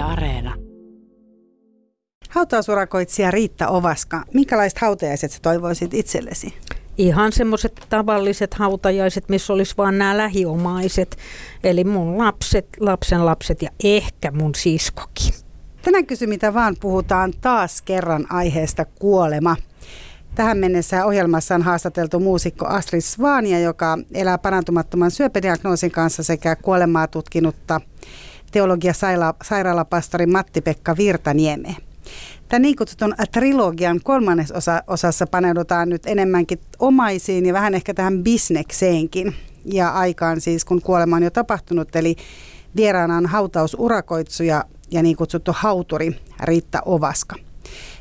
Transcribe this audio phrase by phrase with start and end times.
[0.00, 0.54] Yle Areena.
[2.30, 6.54] Hautausurakoitsija Riitta Ovaska, minkälaiset hautajaiset sä toivoisit itsellesi?
[6.98, 11.16] Ihan semmoiset tavalliset hautajaiset, missä olisi vaan nämä lähiomaiset.
[11.64, 15.34] Eli mun lapset, lapsen lapset ja ehkä mun siskokin.
[15.82, 19.56] Tänään kysy mitä vaan puhutaan taas kerran aiheesta kuolema.
[20.34, 27.06] Tähän mennessä ohjelmassa on haastateltu muusikko Astrid Svania, joka elää parantumattoman syöpädiagnoosin kanssa sekä kuolemaa
[27.06, 27.80] tutkinutta
[28.50, 28.92] teologia
[29.42, 31.74] sairaalapastori Matti-Pekka Virtaniemeä.
[32.48, 38.22] Tämän niin kutsutun trilogian kolmannes osa, osassa paneudutaan nyt enemmänkin omaisiin ja vähän ehkä tähän
[38.24, 41.96] bisnekseenkin ja aikaan siis, kun kuolema on jo tapahtunut.
[41.96, 42.16] Eli
[42.76, 47.36] vieraana on hautausurakoitsuja ja niin kutsuttu hauturi Riitta Ovaska.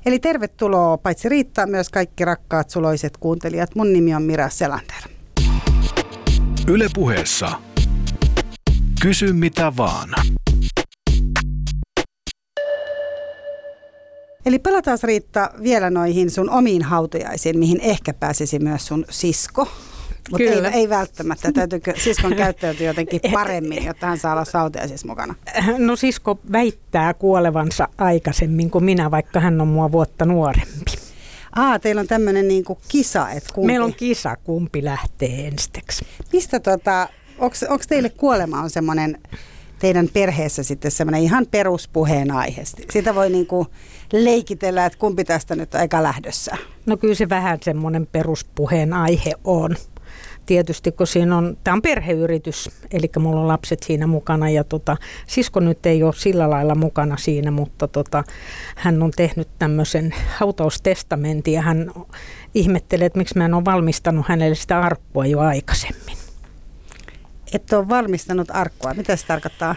[0.06, 3.76] Eli tervetuloa paitsi Riitta, myös kaikki rakkaat suloiset kuuntelijat.
[3.76, 5.04] Mun nimi on Mira Selander.
[6.68, 7.52] Ylepuheessa
[9.02, 10.10] Kysy mitä vaan.
[14.46, 19.68] Eli palataan Riitta vielä noihin sun omiin hautajaisiin, mihin ehkä pääsisi myös sun sisko.
[20.32, 21.52] Mutta ei, ei välttämättä.
[21.52, 25.36] Täytyykö siskon käyttäytyä jotenkin paremmin, jotta hän saa olla hautajaisissa mukana?
[25.78, 30.92] No sisko väittää kuolevansa aikaisemmin kuin minä, vaikka hän on mua vuotta nuorempi.
[31.56, 33.68] Aa, teillä on tämmöinen niinku kisa, että kumpi...
[33.68, 36.06] Meillä on kisa, kumpi lähtee ensiksi.
[36.34, 37.08] Mistä tota,
[37.40, 39.18] onko teille kuolema on semmoinen
[39.80, 42.64] teidän perheessä sitten semmoinen ihan peruspuheen aihe?
[42.92, 43.68] Sitä voi niinku
[44.14, 46.58] leikitellä, että kumpi tästä nyt aika lähdössä.
[46.86, 49.76] No kyllä se vähän semmoinen peruspuheen aihe on.
[50.46, 54.98] Tietysti kun siinä on, tämä on perheyritys, eli mulla on lapset siinä mukana ja tota,
[55.28, 58.24] sisko nyt ei ole sillä lailla mukana siinä, mutta tota,
[58.76, 61.92] hän on tehnyt tämmöisen hautaustestamentin ja hän
[62.56, 66.19] ihmettelee, että miksi mä en ole valmistanut hänelle sitä arkkua jo aikaisemmin.
[67.54, 68.94] Et ole valmistanut arkkua.
[68.94, 69.76] Mitä se tarkoittaa?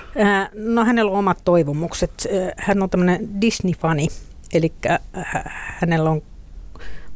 [0.55, 2.28] no hänellä on omat toivomukset.
[2.56, 4.09] Hän on tämmöinen Disney-fani,
[4.53, 4.73] eli
[5.81, 6.23] hänellä on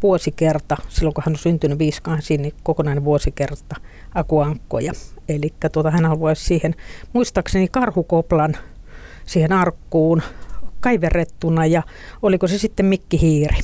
[0.03, 3.77] vuosikerta, silloin kun hän on syntynyt 58, niin kokonainen vuosikerta
[4.15, 4.93] akuankkoja.
[5.29, 6.75] Eli tuota, hän haluaisi siihen,
[7.13, 8.57] muistaakseni karhukoplan
[9.27, 10.23] siihen arkkuun
[10.81, 11.83] kaiverrettuna ja
[12.23, 13.57] oliko se sitten Mikki Hiiri.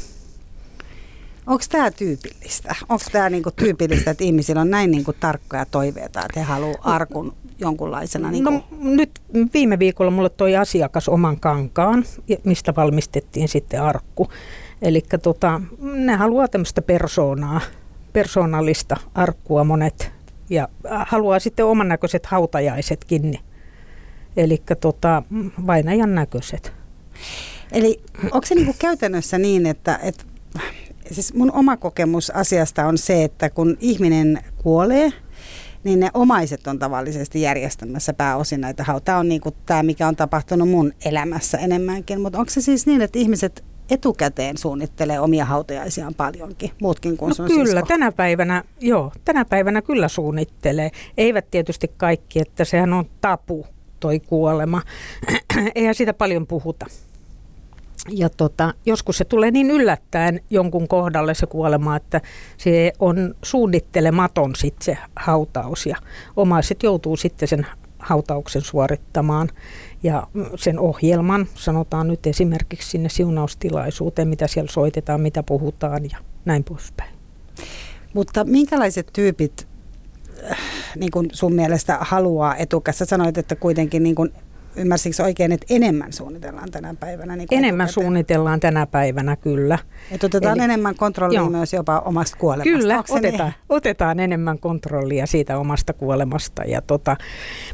[1.47, 2.75] Onko tämä tyypillistä?
[2.89, 7.35] Onko tämä niinku tyypillistä, että ihmisillä on näin niinku tarkkoja toiveita, että he haluavat arkun
[7.59, 8.31] jonkunlaisena?
[8.31, 8.51] Niinku?
[8.51, 9.11] No, nyt
[9.55, 12.05] viime viikolla mulle toi asiakas oman kankaan,
[12.45, 14.29] mistä valmistettiin sitten arkku.
[14.83, 17.61] Eli tota, ne haluaa tämmöistä persoonaa,
[18.13, 20.13] persoonallista arkkua monet
[20.51, 20.69] ja
[21.07, 23.39] haluaa sitten oman näköiset hautajaisetkin.
[24.37, 25.23] Eli tota,
[25.67, 26.73] vainajan näköiset.
[27.73, 30.25] Eli onko se niinku käytännössä niin, että, että
[31.11, 35.13] siis mun oma kokemus asiasta on se, että kun ihminen kuolee,
[35.85, 39.05] niin ne omaiset on tavallisesti järjestämässä pääosin näitä hautaa.
[39.05, 42.21] Tämä on niin kuin tämä, mikä on tapahtunut mun elämässä enemmänkin.
[42.21, 47.35] Mutta onko se siis niin, että ihmiset etukäteen suunnittelee omia hautajaisiaan paljonkin, muutkin kuin no
[47.35, 47.87] sun kyllä, sisko.
[47.87, 50.91] tänä päivänä, joo, tänä päivänä kyllä suunnittelee.
[51.17, 53.67] Eivät tietysti kaikki, että sehän on tapu
[54.01, 54.83] toi kuolema.
[55.75, 56.87] Eihän sitä paljon puhuta.
[58.09, 62.21] Ja tota, joskus se tulee niin yllättäen jonkun kohdalle se kuolema, että
[62.57, 65.97] se on suunnittelematon sitten se hautaus ja
[66.37, 67.67] omaiset joutuu sitten sen
[67.99, 69.49] hautauksen suorittamaan
[70.03, 70.27] ja
[70.57, 77.15] sen ohjelman, sanotaan nyt esimerkiksi sinne siunaustilaisuuteen, mitä siellä soitetaan, mitä puhutaan ja näin poispäin.
[78.15, 79.69] Mutta minkälaiset tyypit
[80.51, 80.59] äh,
[80.97, 83.05] niin kuin sun mielestä haluaa etukässä?
[83.05, 84.33] Sanoit, että kuitenkin niin kuin
[84.77, 87.37] ymmärsikö oikein, että enemmän suunnitellaan tänä päivänä?
[87.37, 88.05] Niin enemmän etukäteen?
[88.05, 89.79] suunnitellaan tänä päivänä, kyllä.
[90.11, 91.51] Että otetaan Eli, enemmän kontrollia joo.
[91.51, 92.79] myös jopa omasta kuolemasta.
[92.79, 93.55] Kyllä, otetaan, niin?
[93.69, 96.63] otetaan enemmän kontrollia siitä omasta kuolemasta.
[96.65, 97.17] Ja tota,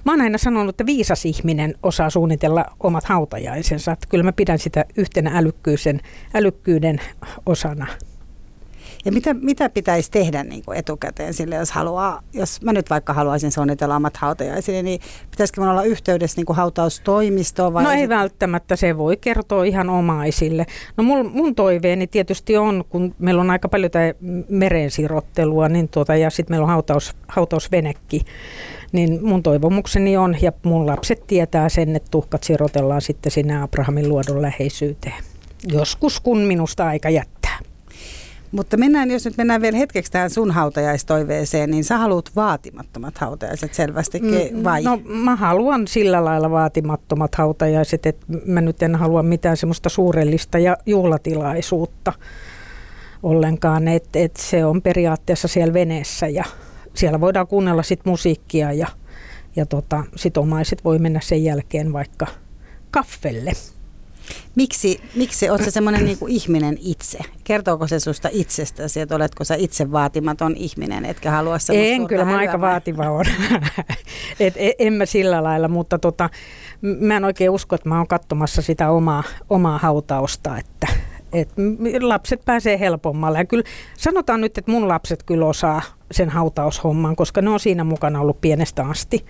[0.04, 3.92] mä oon aina sanonut, että viisas ihminen osaa suunnitella omat hautajaisensa.
[3.92, 6.00] Että kyllä mä pidän sitä yhtenä älykkyyden,
[6.34, 7.00] älykkyyden
[7.46, 7.86] osana.
[9.08, 13.12] Ja mitä, mitä pitäisi tehdä niin kuin etukäteen sille, jos haluaa, jos mä nyt vaikka
[13.12, 17.72] haluaisin suunnitella omat hautajaisille, niin pitäisikö mun olla yhteydessä niin kuin hautaustoimistoon?
[17.72, 20.66] Vai no ei välttämättä, se voi kertoa ihan omaisille.
[20.96, 24.12] No mun, mun toiveeni tietysti on, kun meillä on aika paljon tämä
[24.48, 28.20] merensirottelua, niin tuota, ja sitten meillä on hautaus, hautausvenekki,
[28.92, 34.08] niin mun toivomukseni on, ja mun lapset tietää sen, että tuhkat sirotellaan sitten sinne Abrahamin
[34.08, 35.24] luodon läheisyyteen.
[35.72, 37.58] Joskus, kun minusta aika jättää.
[38.52, 43.74] Mutta mennään, jos nyt mennään vielä hetkeksi tähän sun hautajaistoiveeseen, niin sä haluat vaatimattomat hautajaiset
[43.74, 44.82] selvästikin, mm, vai?
[44.82, 50.58] No mä haluan sillä lailla vaatimattomat hautajaiset, että mä nyt en halua mitään semmoista suurellista
[50.58, 52.12] ja juhlatilaisuutta
[53.22, 56.44] ollenkaan, että et se on periaatteessa siellä veneessä ja
[56.94, 58.86] siellä voidaan kuunnella sit musiikkia ja,
[59.56, 62.26] ja tota, sit omaiset voi mennä sen jälkeen vaikka
[62.90, 63.52] kaffelle.
[64.54, 67.18] Miksi, miksi olet semmoinen niin ihminen itse?
[67.44, 72.24] Kertooko se susta itsestäsi, että oletko sä itse vaatimaton ihminen, etkä halua semmoista En, kyllä
[72.24, 73.24] mä aika vaativa on.
[74.40, 76.30] Et, e, en mä sillä lailla, mutta tota,
[76.80, 80.86] mä en oikein usko, että mä oon katsomassa sitä omaa, omaa hautausta, että
[81.32, 81.50] et
[82.00, 83.38] lapset pääsee helpommalle.
[83.38, 83.64] Ja kyllä
[83.98, 88.40] sanotaan nyt, että mun lapset kyllä osaa sen hautaushomman, koska ne on siinä mukana ollut
[88.40, 89.24] pienestä asti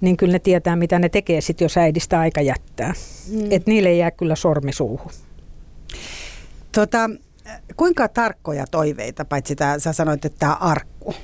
[0.00, 2.92] niin kyllä ne tietää, mitä ne tekee sitten, jos äidistä aika jättää.
[3.30, 3.46] Mm.
[3.50, 5.10] Että niille ei jää kyllä sormi suuhun.
[6.72, 7.10] Tota,
[7.76, 11.14] kuinka tarkkoja toiveita, paitsi tämä, sä sanoit, että tämä arkku,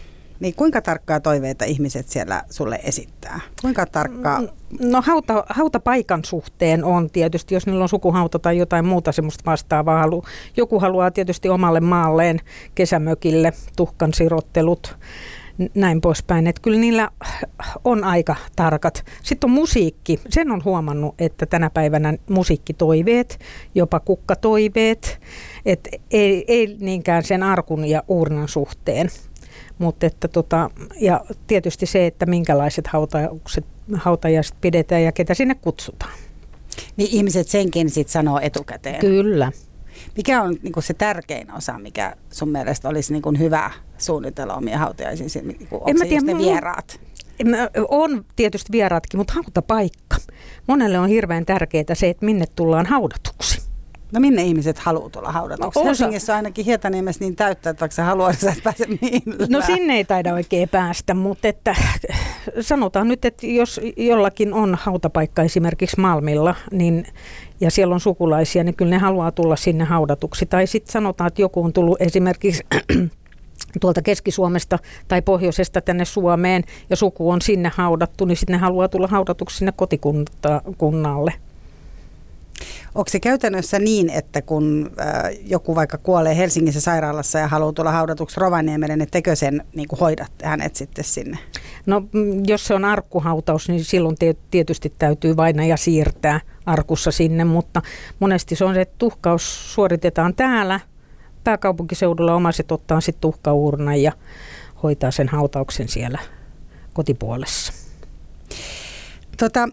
[0.42, 3.40] niin kuinka tarkkaa toiveita ihmiset siellä sulle esittää?
[3.62, 4.40] Kuinka tarkkaa?
[4.40, 4.48] Mm,
[4.80, 10.00] no hauta, hautapaikan suhteen on tietysti, jos niillä on sukuhauta tai jotain muuta semmoista vastaavaa.
[10.00, 10.24] Halu,
[10.56, 12.40] joku haluaa tietysti omalle maalleen
[12.74, 14.96] kesämökille tuhkan sirottelut
[15.74, 16.46] näin poispäin.
[16.46, 17.10] Että kyllä niillä
[17.84, 19.04] on aika tarkat.
[19.22, 20.20] Sitten on musiikki.
[20.28, 23.38] Sen on huomannut, että tänä päivänä musiikkitoiveet,
[23.74, 25.20] jopa kukkatoiveet,
[25.66, 29.08] että ei, ei niinkään sen arkun ja uurnan suhteen.
[29.78, 30.70] Mutta että tota,
[31.00, 33.64] ja tietysti se, että minkälaiset hautaukset,
[33.94, 36.12] hautajaiset pidetään ja ketä sinne kutsutaan.
[36.96, 39.00] Niin ihmiset senkin sitten sanoo etukäteen.
[39.00, 39.52] Kyllä.
[40.16, 45.48] Mikä on niin se tärkein osa, mikä sun mielestä olisi niin hyvä suunnitella omia hautajaisiin?
[45.48, 47.00] Niin onko en mä tiedä, ne vieraat?
[47.88, 50.16] On tietysti vieraatkin, mutta hautapaikka.
[50.66, 53.61] Monelle on hirveän tärkeää se, että minne tullaan haudatuksi.
[54.12, 55.78] No minne ihmiset haluaa tulla haudatuksi?
[55.78, 59.50] No, Helsingissä on ainakin Hietaniemessä niin täyttä, että vaikka sä haluat, sä et pääse millään.
[59.50, 61.76] No sinne ei taida oikein päästä, mutta että
[62.60, 67.06] sanotaan nyt, että jos jollakin on hautapaikka esimerkiksi Malmilla, niin
[67.60, 70.46] ja siellä on sukulaisia, niin kyllä ne haluaa tulla sinne haudatuksi.
[70.46, 72.64] Tai sitten sanotaan, että joku on tullut esimerkiksi
[73.80, 74.78] tuolta Keski-Suomesta
[75.08, 79.56] tai Pohjoisesta tänne Suomeen ja suku on sinne haudattu, niin sitten ne haluaa tulla haudatuksi
[79.56, 81.32] sinne kotikunnalle.
[82.94, 87.90] Onko se käytännössä niin, että kun äh, joku vaikka kuolee Helsingissä sairaalassa ja haluaa tulla
[87.90, 91.38] haudatuksi Rovaniemelle, niin tekö sen niin kuin hoidatte hänet sitten sinne?
[91.86, 94.16] No mm, jos se on arkkuhautaus, niin silloin
[94.50, 97.82] tietysti täytyy vainaja siirtää arkussa sinne, mutta
[98.20, 100.80] monesti se on se, että tuhkaus suoritetaan täällä
[101.44, 104.12] pääkaupunkiseudulla, omaiset ottaa sitten tuhkaurnan ja
[104.82, 106.18] hoitaa sen hautauksen siellä
[106.92, 107.72] kotipuolessa.
[109.38, 109.68] Tota,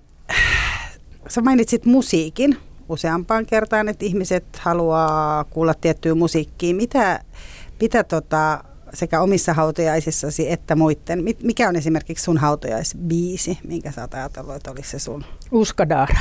[1.28, 2.58] sä mainitsit musiikin
[2.90, 6.76] useampaan kertaan, että ihmiset haluaa kuulla tiettyä musiikkia.
[6.76, 7.20] Mitä,
[7.82, 8.64] mitä tota,
[8.94, 14.72] sekä omissa hautajaisissasi että muiden, mikä on esimerkiksi sun hautajaisbiisi, minkä sä oot ajatellut, että
[14.72, 15.26] olisi se sun?
[15.52, 16.20] Uskadara.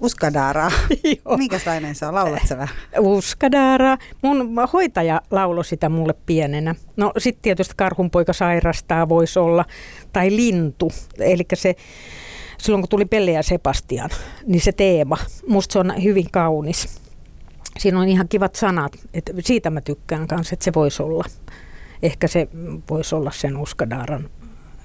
[0.00, 0.70] Uskadara.
[1.38, 2.14] Minkälainen se on?
[2.14, 2.76] Laulat sä vähän?
[2.98, 3.96] Uskadara.
[4.22, 6.74] Mun hoitaja lauloi sitä mulle pienenä.
[6.96, 9.64] No sitten tietysti karhunpoika sairastaa voisi olla.
[10.12, 10.92] Tai lintu.
[11.18, 11.74] Eli se
[12.66, 14.10] silloin kun tuli Pelle ja Sebastian,
[14.46, 15.16] niin se teema,
[15.48, 17.00] musta se on hyvin kaunis.
[17.78, 21.24] Siinä on ihan kivat sanat, että siitä mä tykkään kanssa, että se voisi olla.
[22.02, 22.48] Ehkä se
[22.90, 24.30] voisi olla sen Uskadaran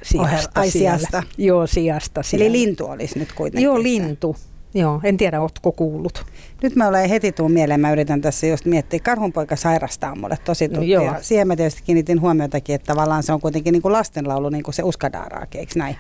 [0.02, 0.60] sijasta.
[0.60, 1.24] Ai sijasta.
[1.38, 2.24] Joo, sijasta.
[2.24, 2.46] Siellä.
[2.46, 3.66] Eli lintu olisi nyt kuitenkin.
[3.66, 4.36] Joo, lintu.
[4.74, 6.26] Joo, en tiedä, ootko kuullut.
[6.64, 9.00] Nyt mä olen heti tuun mieleen, mä yritän tässä just miettiä.
[9.00, 11.06] Karhunpoika sairastaa mulle tosi tuttu.
[11.06, 14.64] No, siihen mä tietysti kiinnitin huomiotakin, että tavallaan se on kuitenkin niin kuin lastenlaulu, niin
[14.64, 15.96] kuin se Uskadaaraakin, eikö näin?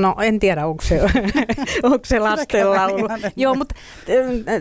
[0.00, 1.00] No en tiedä, onko se,
[1.82, 3.08] onko se lastenlaulu.
[3.36, 3.74] Joo, mutta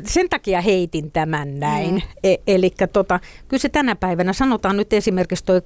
[0.06, 1.94] sen takia heitin tämän näin.
[1.96, 2.02] Mm.
[2.24, 5.62] E- Eli tota, kyllä se tänä päivänä, sanotaan nyt esimerkiksi tuo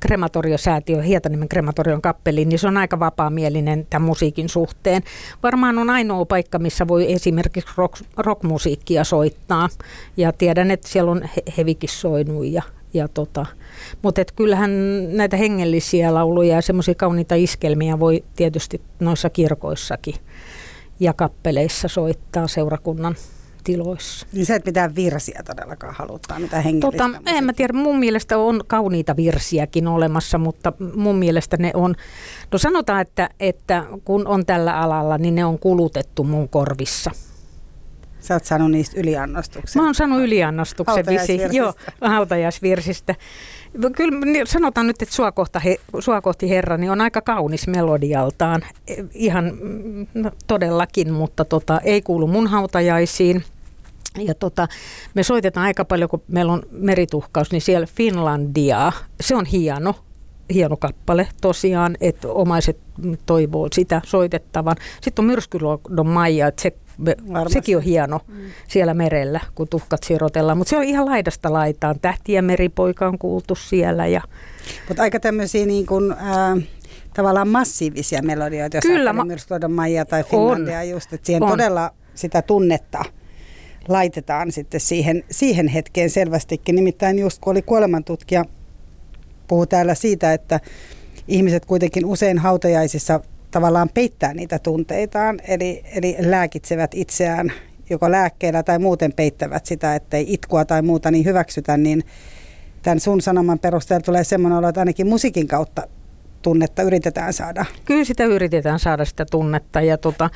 [0.00, 5.02] krematoriosäätiö, Hietaniemen krematorion kappeli, niin se on aika vapaamielinen tämän musiikin suhteen.
[5.42, 9.68] Varmaan on ainoa paikka, missä voi esimerkiksi rock, rockmusiikkia soittaa.
[10.16, 11.22] Ja tiedän, että siellä on
[11.56, 12.62] hevikin soinut ja,
[12.94, 13.46] ja tota,
[14.02, 14.70] mutta kyllähän
[15.16, 20.14] näitä hengellisiä lauluja ja semmoisia kauniita iskelmiä voi tietysti noissa kirkoissakin
[21.00, 23.16] ja kappeleissa soittaa seurakunnan
[23.64, 24.26] tiloissa.
[24.32, 28.38] Niin sä et mitään virsiä todellakaan haluttaa, mitä hengellistä tota, En mä tiedä, mun mielestä
[28.38, 31.94] on kauniita virsiäkin olemassa, mutta mun mielestä ne on,
[32.52, 37.10] no sanotaan, että, että kun on tällä alalla, niin ne on kulutettu mun korvissa.
[38.22, 39.82] Sä oot saanut niistä yliannostuksen.
[39.82, 43.14] Mä oon saanut yliannostuksen visi, joo, hautajaisvirsistä.
[43.96, 47.68] Kyllä niin sanotaan nyt, että sua, kohta he, sua kohti Herra niin on aika kaunis
[47.68, 48.62] melodialtaan.
[48.86, 49.52] E, ihan
[50.14, 53.44] no, todellakin, mutta tota, ei kuulu mun hautajaisiin.
[54.18, 54.68] Ja tota,
[55.14, 58.92] me soitetaan aika paljon, kun meillä on merituhkaus, niin siellä Finlandia.
[59.20, 59.94] Se on hieno,
[60.54, 62.78] hieno kappale tosiaan, että omaiset
[63.26, 64.76] toivoo sitä soitettavan.
[65.00, 66.72] Sitten on Myrskyluodon Maija, että se
[67.04, 67.52] Varmasti.
[67.52, 68.34] Sekin on hieno mm.
[68.68, 70.58] siellä merellä, kun tuhkat sirotellaan.
[70.58, 72.00] Mutta se on ihan laidasta laitaan.
[72.00, 74.06] Tähti ja meripoika on kuultu siellä.
[74.06, 74.20] Ja...
[74.88, 76.62] Mutta aika tämmöisiä niin kuin, äh,
[77.14, 80.88] tavallaan massiivisia melodioita, jos Kyllä, ma- Myrskyluodon Maija tai Finlandia on.
[80.88, 81.12] just.
[81.12, 81.48] Että siihen on.
[81.48, 83.04] todella sitä tunnetta
[83.88, 86.74] laitetaan sitten siihen, siihen hetkeen selvästikin.
[86.74, 88.44] Nimittäin just kun oli kuolemantutkija,
[89.48, 90.60] puhuu täällä siitä, että
[91.28, 93.20] ihmiset kuitenkin usein hautajaisissa
[93.52, 97.52] tavallaan peittää niitä tunteitaan, eli, eli lääkitsevät itseään
[97.90, 102.04] joko lääkkeellä tai muuten peittävät sitä, ettei itkua tai muuta niin hyväksytä, niin
[102.82, 105.82] tämän sun sanoman perusteella tulee semmoinen olo, että ainakin musiikin kautta
[106.42, 107.64] tunnetta yritetään saada.
[107.84, 110.30] Kyllä sitä yritetään saada sitä tunnetta ja tota,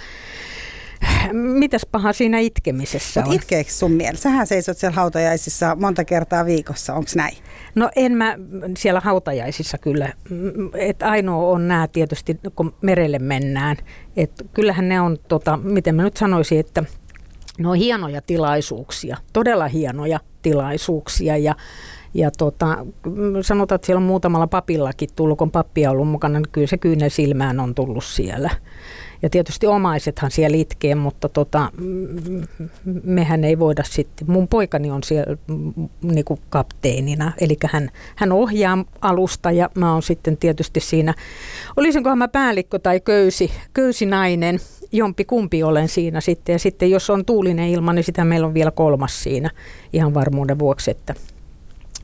[1.33, 3.35] mitäs paha siinä itkemisessä Mut on?
[3.35, 4.23] itkeekö sun mielestä?
[4.23, 7.37] Sähän seisot siellä hautajaisissa monta kertaa viikossa, onko näin?
[7.75, 8.37] No en mä
[8.79, 10.13] siellä hautajaisissa kyllä.
[10.75, 13.77] Et ainoa on nämä tietysti, kun merelle mennään.
[14.17, 16.85] Et kyllähän ne on, tota, miten mä nyt sanoisin, että
[17.59, 21.55] ne on hienoja tilaisuuksia, todella hienoja tilaisuuksia ja
[22.15, 22.87] ja tota,
[23.43, 26.79] sanotaan, että siellä on muutamalla papillakin tullut, kun pappi on ollut mukana, niin kyllä se
[26.79, 28.51] kyynel silmään on tullut siellä.
[29.23, 31.71] Ja tietysti omaisethan siellä itkee, mutta tota,
[33.03, 34.31] mehän ei voida sitten.
[34.31, 35.37] Mun poikani on siellä
[36.03, 41.15] niin kuin kapteenina, eli hän, hän ohjaa alusta ja mä oon sitten tietysti siinä,
[41.77, 44.61] olisinkohan mä päällikkö tai köysi, köysinainen,
[44.93, 46.53] jompi kumpi olen siinä sitten.
[46.53, 49.51] Ja sitten jos on tuulinen ilma, niin sitä meillä on vielä kolmas siinä
[49.93, 51.15] ihan varmuuden vuoksi, että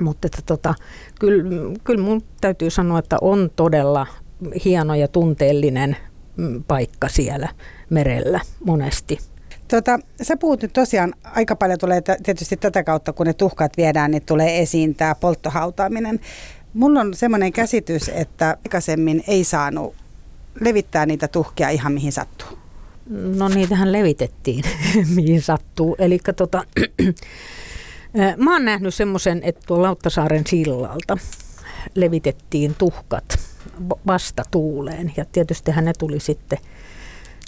[0.00, 0.74] mutta että tota,
[1.20, 1.44] kyllä,
[1.84, 4.06] kyllä mun täytyy sanoa, että on todella
[4.64, 5.96] hieno ja tunteellinen
[6.66, 7.48] paikka siellä
[7.90, 9.18] merellä monesti.
[9.68, 14.10] Tota, sä puhut nyt tosiaan, aika paljon tulee tietysti tätä kautta, kun ne tuhkat viedään,
[14.10, 16.20] niin tulee esiin tämä polttohautaaminen.
[16.74, 19.94] Mulla on semmoinen käsitys, että aikaisemmin ei saanut
[20.60, 22.48] levittää niitä tuhkia ihan mihin sattuu.
[23.36, 24.64] No niitähän levitettiin
[25.16, 25.96] mihin sattuu.
[25.98, 26.64] Eli tota,
[28.36, 31.18] Mä oon nähnyt semmoisen, että tuolla Lauttasaaren sillalta
[31.94, 33.38] levitettiin tuhkat
[34.06, 36.58] vasta tuuleen ja tietysti ne tuli sitten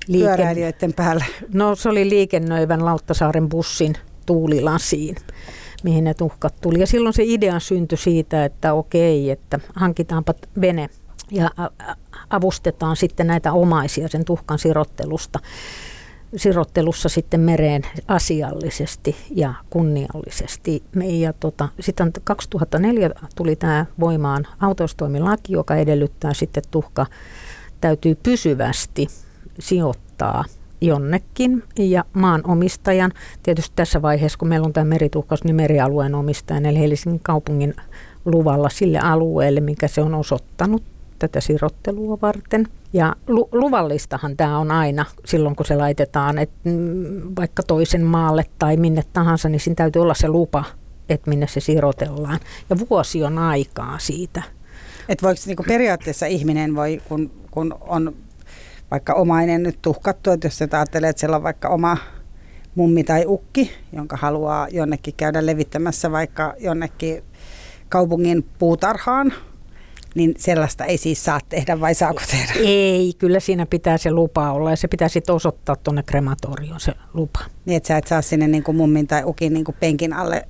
[0.09, 0.93] liiken...
[0.97, 1.25] päällä.
[1.55, 3.95] No se oli liikennöivän Lauttasaaren bussin
[4.27, 5.17] tuulilasiin,
[5.83, 6.81] mihin ne tuhkat tuli.
[6.81, 10.89] Ja silloin se idea syntyi siitä, että okei, että hankitaanpa vene
[11.31, 11.51] ja
[12.31, 15.39] avustetaan sitten näitä omaisia sen tuhkan sirottelusta
[16.37, 20.83] sirottelussa sitten mereen asiallisesti ja kunniallisesti.
[21.03, 27.07] Ja tota, sitten 2004 tuli tämä voimaan autostoimilaki, joka edellyttää sitten tuhka
[27.81, 29.07] täytyy pysyvästi
[29.59, 30.45] sijoittaa
[30.81, 33.13] jonnekin ja maanomistajan,
[33.43, 37.75] tietysti tässä vaiheessa kun meillä on tämä merituhkaus, niin merialueen omistajan eli Helsingin kaupungin
[38.25, 40.83] luvalla sille alueelle, mikä se on osoittanut
[41.19, 42.69] tätä sirottelua varten.
[42.95, 48.45] Ja lu- luvallistahan tämä on aina silloin, kun se laitetaan, että mm, vaikka toisen maalle
[48.59, 50.65] tai minne tahansa, niin siinä täytyy olla se lupa,
[51.09, 52.41] että minne se sirotellaan.
[52.71, 54.43] Ja vuosi on aikaa siitä.
[55.09, 58.15] Että voiko niinku periaatteessa ihminen voi, kun, kun on
[58.91, 61.97] vaikka omainen nyt tuhkattu, että jos ajattelee, että siellä on vaikka oma
[62.75, 67.23] mummi tai ukki, jonka haluaa jonnekin käydä levittämässä vaikka jonnekin
[67.89, 69.33] kaupungin puutarhaan,
[70.15, 72.53] niin sellaista ei siis saa tehdä vai saako tehdä?
[72.65, 76.93] Ei, kyllä siinä pitää se lupa olla ja se pitää sitten osoittaa tuonne krematorioon se
[77.15, 77.41] lupa.
[77.65, 80.49] Niin, että sä et saa sinne niin kuin mummin tai ukin niin kuin penkin alle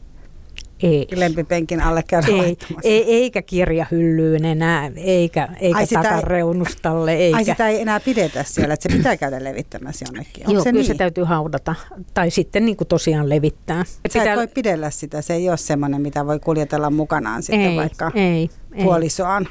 [0.83, 1.06] ei.
[1.14, 7.12] lempipenkin alle käydä ei, ei, eikä kirjahyllyyn enää, eikä, eikä ai takareunustalle.
[7.14, 7.37] Eikä.
[7.37, 10.40] Ai sitä ei enää pidetä siellä, että se pitää käydä levittämässä jonnekin.
[10.40, 10.87] Onko Joo, se kyllä niin?
[10.87, 11.75] se täytyy haudata.
[12.14, 13.85] Tai sitten niin kuin tosiaan levittää.
[13.85, 14.33] Sä pitää...
[14.33, 18.12] et voi pidellä sitä, se ei ole semmoinen, mitä voi kuljetella mukanaan sitten ei, vaikka
[18.14, 18.50] ei,
[18.83, 19.49] puolisoaan.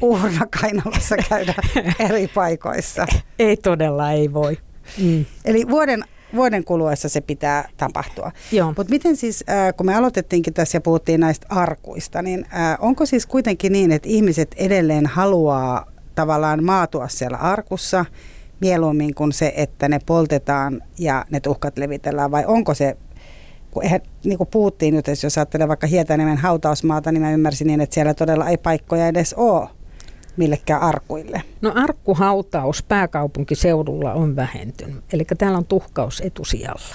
[0.00, 1.54] uhrana kainalossa käydä
[2.08, 3.06] eri paikoissa.
[3.38, 4.58] Ei todella, ei voi.
[4.98, 5.24] Mm.
[5.44, 8.32] Eli vuoden vuoden kuluessa se pitää tapahtua.
[8.66, 13.06] Mutta miten siis, äh, kun me aloitettiinkin tässä ja puhuttiin näistä arkuista, niin äh, onko
[13.06, 18.04] siis kuitenkin niin, että ihmiset edelleen haluaa tavallaan maatua siellä arkussa
[18.60, 22.96] mieluummin kuin se, että ne poltetaan ja ne tuhkat levitellään, vai onko se
[23.74, 27.80] kun eihän, niin kuin puhuttiin nyt, jos ajattelee vaikka Hietaniemen hautausmaata, niin mä ymmärsin niin,
[27.80, 29.68] että siellä todella ei paikkoja edes ole
[30.36, 31.42] millekään arkuille?
[31.60, 36.94] No arkkuhautaus pääkaupunkiseudulla on vähentynyt, eli täällä on tuhkaus etusijalla.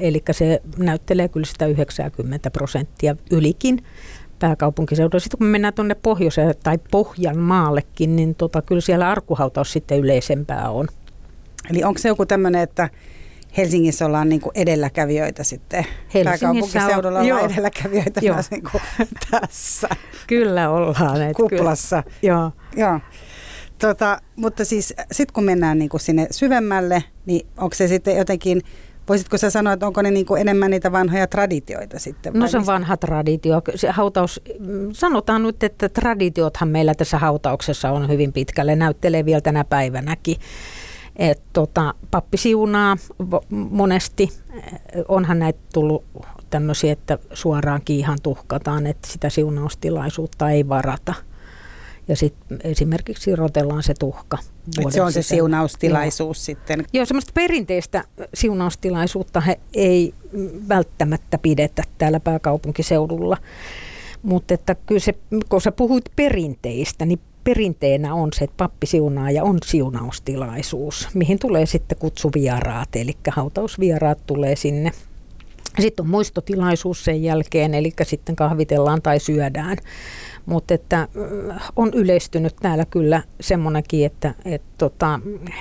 [0.00, 3.82] Eli se näyttelee kyllä sitä 90 prosenttia ylikin
[4.38, 5.20] pääkaupunkiseudulla.
[5.20, 10.70] Sitten kun me mennään tuonne pohjoiseen tai Pohjanmaallekin, niin tota, kyllä siellä arkkuhautaus sitten yleisempää
[10.70, 10.88] on.
[11.70, 12.90] Eli onko se joku tämmöinen, että
[13.56, 15.86] Helsingissä ollaan niin kuin edelläkävijöitä sitten.
[16.24, 18.34] Pääkaupunkiseudulla on, ollaan edelläkävijöitä joo.
[18.34, 18.82] myös niin kuin
[19.30, 19.88] tässä.
[20.26, 21.22] Kyllä ollaan.
[21.22, 22.02] Et Kuplassa.
[22.02, 22.16] Kyllä.
[22.22, 22.52] Joo.
[22.76, 23.00] joo.
[23.78, 28.62] Tota, mutta siis sitten kun mennään niin kuin sinne syvemmälle, niin onko se sitten jotenkin,
[29.08, 32.32] voisitko sä sanoa, että onko ne niin enemmän niitä vanhoja traditioita sitten?
[32.32, 33.62] No se on vanha traditio.
[33.74, 34.40] Se hautaus,
[34.92, 40.36] sanotaan nyt, että traditiothan meillä tässä hautauksessa on hyvin pitkälle, näyttelee vielä tänä päivänäkin.
[41.18, 42.96] Et tota, pappi siunaa
[43.50, 44.28] monesti.
[45.08, 46.04] Onhan näitä tullut
[46.50, 51.14] tämmöisiä, että suoraan kiihan tuhkataan, että sitä siunaustilaisuutta ei varata.
[52.08, 54.38] Ja sitten esimerkiksi rotellaan se tuhka.
[54.86, 56.44] Et se on se siunaustilaisuus Joo.
[56.44, 56.84] sitten.
[56.92, 58.04] Joo, semmoista perinteistä
[58.34, 60.14] siunaustilaisuutta he ei
[60.68, 63.36] välttämättä pidetä täällä pääkaupunkiseudulla.
[64.22, 65.14] Mutta että kyllä se,
[65.48, 71.38] kun sä puhuit perinteistä, niin perinteenä on se, että pappi siunaa ja on siunaustilaisuus, mihin
[71.38, 74.92] tulee sitten kutsuvieraat, eli hautausvieraat tulee sinne.
[75.80, 79.76] Sitten on muistotilaisuus sen jälkeen, eli sitten kahvitellaan tai syödään.
[80.46, 81.08] Mutta että
[81.76, 85.20] on yleistynyt täällä kyllä semmoinenkin, että et tota,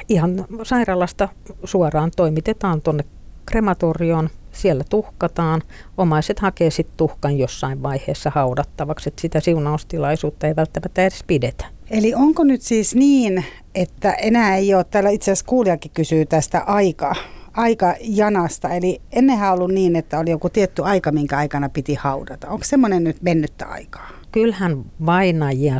[0.09, 1.29] ihan sairaalasta
[1.63, 3.03] suoraan toimitetaan tuonne
[3.45, 5.61] krematorioon, siellä tuhkataan.
[5.97, 11.65] Omaiset hakee sitten tuhkan jossain vaiheessa haudattavaksi, että sitä siunaustilaisuutta ei välttämättä edes pidetä.
[11.89, 13.45] Eli onko nyt siis niin,
[13.75, 17.15] että enää ei ole, täällä itse asiassa kuulijakin kysyy tästä aikaa,
[17.53, 18.69] aikajanasta.
[18.69, 22.47] Eli ennenhän ollut niin, että oli joku tietty aika, minkä aikana piti haudata.
[22.49, 24.09] Onko semmoinen nyt mennyttä aikaa?
[24.31, 25.77] Kyllähän vainajia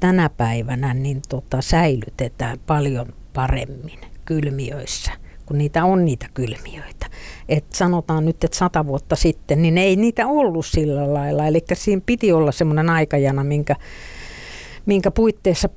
[0.00, 5.12] tänä päivänä niin tota, säilytetään paljon paremmin kylmiöissä,
[5.46, 7.06] kun niitä on niitä kylmiöitä.
[7.48, 11.46] Et sanotaan nyt, että sata vuotta sitten, niin ei niitä ollut sillä lailla.
[11.46, 13.76] Eli siinä piti olla semmoinen aikajana, minkä,
[14.86, 15.68] minkä puitteissa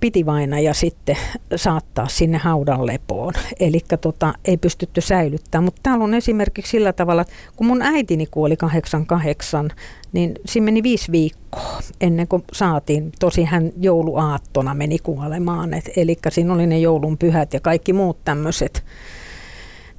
[0.00, 0.24] piti
[0.62, 1.16] ja sitten
[1.56, 3.34] saattaa sinne haudan lepoon.
[3.60, 5.64] Eli tota, ei pystytty säilyttämään.
[5.64, 9.70] Mutta täällä on esimerkiksi sillä tavalla, että kun mun äitini kuoli 88,
[10.12, 13.12] niin siinä meni viisi viikkoa ennen kuin saatiin.
[13.20, 15.70] Tosi hän jouluaattona meni kuolemaan.
[15.96, 18.84] eli siinä oli ne joulun pyhät ja kaikki muut tämmöiset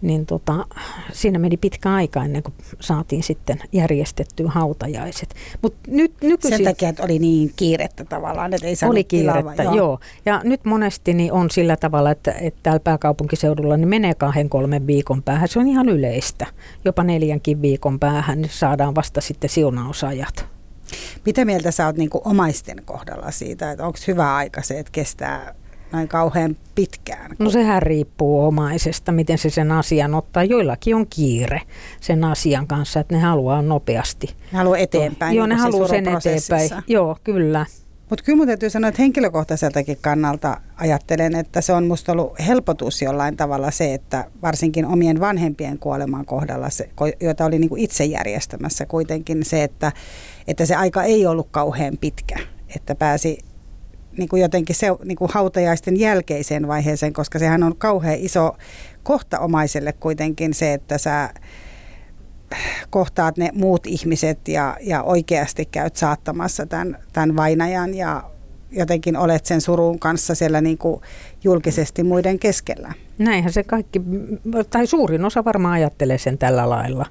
[0.04, 0.66] niin tota,
[1.12, 5.36] siinä meni pitkä aika ennen kuin saatiin sitten järjestettyä hautajaiset.
[5.62, 9.76] Mut nyt nykyisin, Sen takia, että oli niin kiirettä tavallaan, että ei Oli kiirettä, joo.
[9.76, 10.00] joo.
[10.26, 14.88] Ja nyt monesti niin on sillä tavalla, että, että täällä pääkaupunkiseudulla niin menee kahden kolmen
[14.88, 15.48] viikon päähän.
[15.48, 16.46] Se on ihan yleistä.
[16.86, 20.46] Jopa neljänkin viikon päähän niin saadaan vasta sitten siunausajat.
[21.26, 25.56] Mitä mieltä sä oot niin omaisten kohdalla siitä, että onko hyvä aika se, että kestää
[25.94, 27.36] näin kauhean pitkään?
[27.40, 30.44] No sehän riippuu omaisesta, miten se sen asian ottaa.
[30.44, 31.62] Joillakin on kiire
[32.02, 34.28] sen asian kanssa, että ne haluaa nopeasti.
[34.52, 35.38] Ne haluaa eteenpäin.
[35.38, 36.84] Joo, ne niin haluaa sen eteenpäin.
[36.88, 37.66] Joo, kyllä.
[38.10, 43.02] Mutta kyllä mun täytyy sanoa, että henkilökohtaiseltakin kannalta ajattelen, että se on musta ollut helpotus
[43.02, 46.90] jollain tavalla se, että varsinkin omien vanhempien kuoleman kohdalla, se,
[47.22, 49.92] joita oli niinku itse järjestämässä kuitenkin se, että,
[50.48, 52.36] että se aika ei ollut kauhean pitkä,
[52.76, 53.40] että pääsi
[54.18, 58.58] niin kuin jotenkin se niin kuin hautajaisten jälkeiseen vaiheeseen, koska sehän on kauhean iso
[59.04, 61.30] kohta omaiselle kuitenkin se, että sä
[62.90, 68.24] kohtaat ne muut ihmiset ja, ja oikeasti käyt saattamassa tämän, tämän vainajan ja
[68.72, 71.02] jotenkin olet sen surun kanssa siellä niin kuin
[71.44, 72.94] julkisesti muiden keskellä.
[73.18, 74.02] Näinhän se kaikki,
[74.70, 77.06] tai suurin osa varmaan ajattelee sen tällä lailla.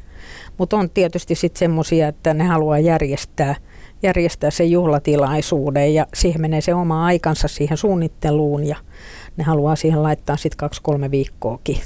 [0.58, 3.54] Mutta on tietysti sitten semmoisia, että ne haluaa järjestää–
[4.02, 8.76] järjestää sen juhlatilaisuuden ja siihen menee se oma aikansa siihen suunnitteluun ja
[9.36, 11.78] ne haluaa siihen laittaa sitten kaksi-kolme viikkoakin.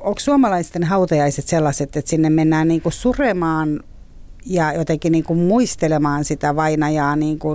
[0.00, 3.80] Onko suomalaisten hautajaiset sellaiset, että sinne mennään niinku suremaan
[4.46, 7.48] ja jotenkin niinku muistelemaan sitä vainajaa, niinku,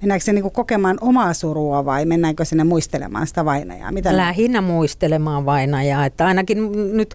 [0.00, 3.92] mennäänkö se niinku kokemaan omaa surua vai mennäänkö sinne muistelemaan sitä vainajaa?
[3.92, 7.14] Mitä Lähinnä muistelemaan vainajaa, että ainakin nyt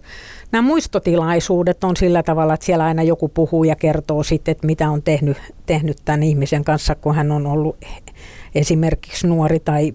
[0.52, 4.90] nämä muistotilaisuudet on sillä tavalla, että siellä aina joku puhuu ja kertoo sitten, että mitä
[4.90, 7.76] on tehnyt, tehnyt tämän ihmisen kanssa, kun hän on ollut
[8.54, 9.92] esimerkiksi nuori tai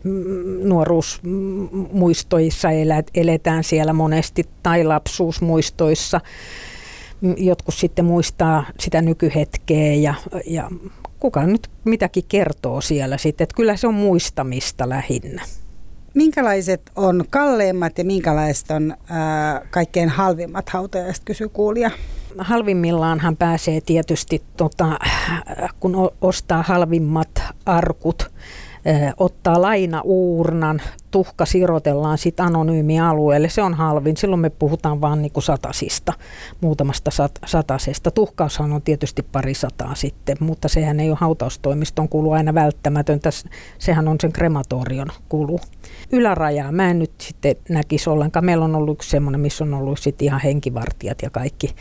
[0.63, 2.67] nuoruusmuistoissa
[3.15, 6.21] eletään siellä monesti tai lapsuusmuistoissa.
[7.37, 10.13] Jotkut sitten muistaa sitä nykyhetkeä ja,
[10.45, 10.69] ja
[11.19, 13.43] kuka nyt mitäkin kertoo siellä sitten.
[13.43, 15.41] Että kyllä se on muistamista lähinnä.
[16.13, 21.91] Minkälaiset on kalleimmat ja minkälaiset on ää, kaikkein halvimmat hautajaiset, kysyy kuulija.
[22.37, 24.99] Halvimmillaan hän pääsee tietysti, tota,
[25.79, 28.31] kun ostaa halvimmat arkut,
[29.17, 33.49] ottaa lainauurnan, tuhka sirotellaan sitten anonyymialueelle.
[33.49, 34.17] Se on halvin.
[34.17, 36.13] Silloin me puhutaan vain niinku satasista,
[36.61, 38.11] muutamasta sat- satasesta.
[38.11, 43.29] Tuhkaushan on tietysti pari sataa sitten, mutta sehän ei ole hautaustoimiston kulu aina välttämätöntä.
[43.79, 45.59] Sehän on sen krematorion kulu.
[46.11, 48.45] Ylärajaa mä en nyt sitten näkisi ollenkaan.
[48.45, 51.75] Meillä on ollut yksi semmoinen, missä on ollut sitten ihan henkivartijat ja kaikki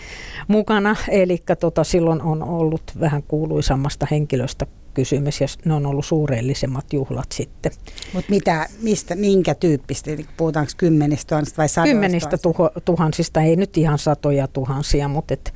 [0.49, 0.97] mukana.
[1.09, 4.67] Eli tota, silloin on ollut vähän kuuluisammasta henkilöstä
[4.99, 7.73] kysymys ja ne on ollut suurellisemmat juhlat sitten.
[8.13, 11.93] Mutta mitä, mistä, minkä tyyppistä, eli puhutaanko kymmenistä tuhansista vai sadoista?
[11.93, 15.55] Kymmenistä tuho, tuhansista, ei nyt ihan satoja tuhansia, mutta et,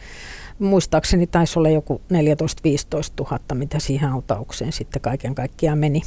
[0.59, 2.15] muistaakseni taisi olla joku 14-15
[3.21, 6.03] 000, mitä siihen autaukseen sitten kaiken kaikkiaan meni.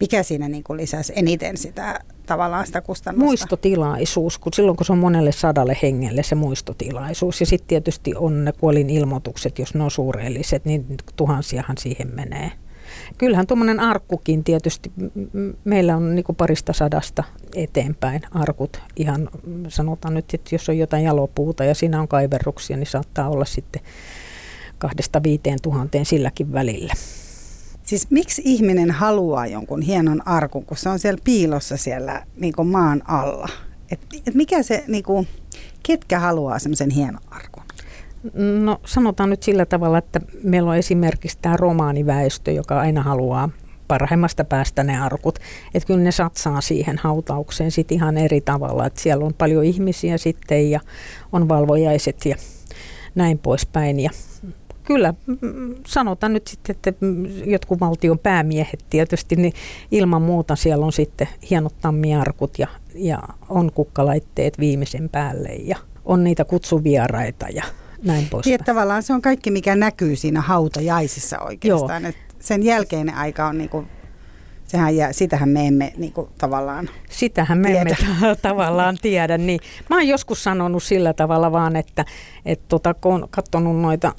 [0.00, 3.24] Mikä siinä niin lisäsi eniten sitä tavallaan sitä kustannusta?
[3.24, 7.40] Muistotilaisuus, kun silloin kun se on monelle sadalle hengelle se muistotilaisuus.
[7.40, 10.86] Ja sitten tietysti on ne kuolin ilmoitukset, jos ne on suurelliset, niin
[11.16, 12.52] tuhansiahan siihen menee.
[13.18, 14.92] Kyllähän tuommoinen arkkukin tietysti,
[15.64, 18.82] meillä on niin parista sadasta eteenpäin arkut.
[18.96, 19.28] Ihan
[19.68, 23.82] sanotaan nyt, että jos on jotain jalopuuta ja siinä on kaiverruksia, niin saattaa olla sitten
[24.78, 26.92] kahdesta viiteen tuhanteen silläkin välillä.
[27.88, 33.02] Siis miksi ihminen haluaa jonkun hienon arkun, kun se on siellä piilossa siellä niin maan
[33.04, 33.48] alla?
[33.90, 35.28] Et, et mikä se, niin kuin,
[35.82, 37.62] ketkä haluaa semmoisen hienon arkun?
[38.62, 43.48] No sanotaan nyt sillä tavalla, että meillä on esimerkiksi tämä romaaniväestö, joka aina haluaa
[43.88, 45.38] parhaimmasta päästä ne arkut.
[45.74, 48.86] Että kyllä ne satsaa siihen hautaukseen sitten ihan eri tavalla.
[48.86, 50.80] Että siellä on paljon ihmisiä sitten ja
[51.32, 52.36] on valvojaiset ja
[53.14, 54.00] näin poispäin.
[54.00, 54.10] Ja
[54.88, 55.14] kyllä
[55.86, 56.92] sanotaan nyt sitten, että
[57.44, 59.52] jotkut valtion päämiehet tietysti, niin
[59.90, 66.24] ilman muuta siellä on sitten hienot tammiarkut ja, ja on kukkalaitteet viimeisen päälle ja on
[66.24, 67.64] niitä kutsuvieraita ja
[68.02, 68.52] näin poispäin.
[68.52, 72.02] Niin, tavallaan se on kaikki, mikä näkyy siinä hautajaisissa oikeastaan.
[72.02, 72.12] Joo.
[72.38, 73.86] sen jälkeinen aika on niin kuin
[74.68, 77.80] Sehän jää, sitähän me emme niin kuin, tavallaan Sitähän me tiedä.
[78.22, 79.38] emme tavallaan tiedä.
[79.38, 79.60] Niin.
[79.90, 82.04] Mä oon joskus sanonut sillä tavalla vaan, että
[82.44, 84.12] et tota, kun on katsonut noita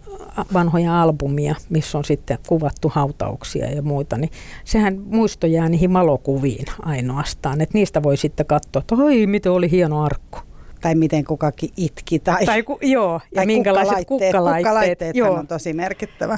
[0.53, 4.31] vanhoja albumia, missä on sitten kuvattu hautauksia ja muita, niin
[4.65, 7.61] sehän muisto jää niihin malokuviin ainoastaan.
[7.61, 10.39] Että niistä voi sitten katsoa, että oi, miten oli hieno arkku
[10.81, 12.19] tai miten kukakin itki.
[12.19, 14.31] Tai, tai ku, joo, ja minkälaiset kukkalaitteet.
[14.31, 15.33] Kukkalaitteet, kukkalaitteet joo.
[15.33, 16.37] on tosi merkittävä.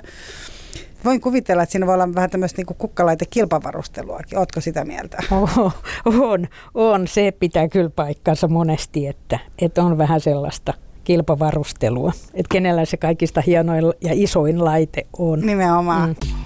[1.06, 4.38] Voin kuvitella, että siinä voi olla vähän tämmöistä niin kukkalaite-kilpavarusteluakin.
[4.38, 5.18] Oletko sitä mieltä?
[5.32, 5.74] Oh,
[6.06, 7.08] on, on.
[7.08, 12.12] Se pitää kyllä paikkansa monesti, että, että on vähän sellaista kilpavarustelua.
[12.34, 15.40] Että kenellä se kaikista hienoin ja isoin laite on.
[15.40, 16.10] Nimenomaan.
[16.10, 16.46] Mm.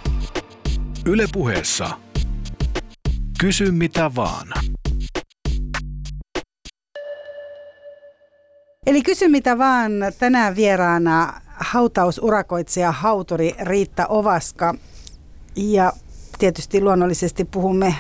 [1.06, 1.90] Ylepuheessa
[3.40, 4.48] Kysy mitä vaan.
[8.86, 14.74] Eli kysy mitä vaan tänään vieraana hautausurakoitsija hauturi Riitta Ovaska.
[15.56, 15.94] Ja
[16.40, 17.96] tietysti luonnollisesti puhumme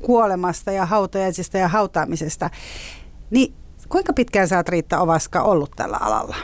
[0.00, 2.50] kuolemasta ja hautajaisista ja hautaamisesta.
[3.30, 3.54] Niin
[3.88, 6.36] kuinka pitkään sä oot Riitta Ovaska ollut tällä alalla?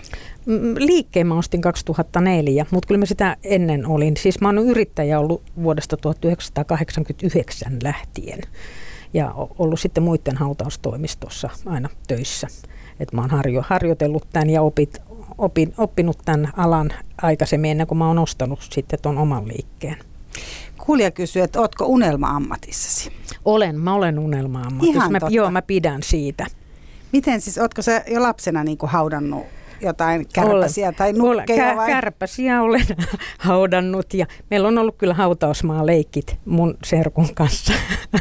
[0.78, 4.16] Liikkeen mä ostin 2004, mutta kyllä mä sitä ennen olin.
[4.16, 8.40] Siis mä oon yrittäjä ollut vuodesta 1989 lähtien
[9.14, 12.46] ja ollut sitten muiden hautaustoimistossa aina töissä.
[13.00, 15.02] Et mä oon harjo, harjoitellut tämän ja opit,
[15.38, 16.90] opin, oppinut tämän alan
[17.22, 19.96] aikaisemmin ennen kuin mä oon ostanut sitten tuon oman liikkeen.
[20.86, 23.10] Kuulija kysyy, että ootko unelma-ammatissasi?
[23.44, 25.10] Olen, mä olen unelma-ammatissa.
[25.10, 25.18] Mä.
[25.30, 26.46] Joo, mä pidän siitä.
[27.12, 29.46] Miten siis, ootko sä jo lapsena niin kuin haudannut
[29.80, 31.86] jotain kärpäsiä tai nukkeja vai?
[31.86, 32.86] Kärpäsiä olen
[33.38, 37.72] haudannut ja meillä on ollut kyllä hautausmaa leikit mun serkun kanssa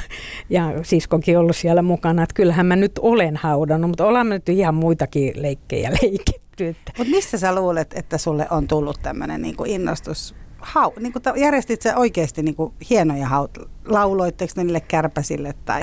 [0.49, 4.75] ja siskonkin ollut siellä mukana, että kyllähän mä nyt olen haudannut, mutta olemme nyt ihan
[4.75, 5.89] muitakin leikkejä
[6.59, 6.91] leikitty.
[6.97, 11.81] Mutta mistä sä luulet, että sulle on tullut tämmöinen niinku innostus hau, niin kuin järjestit
[11.81, 15.53] sä oikeasti niin kuin hienoja haut, lauloitteko niille kärpäsille?
[15.65, 15.81] Tai?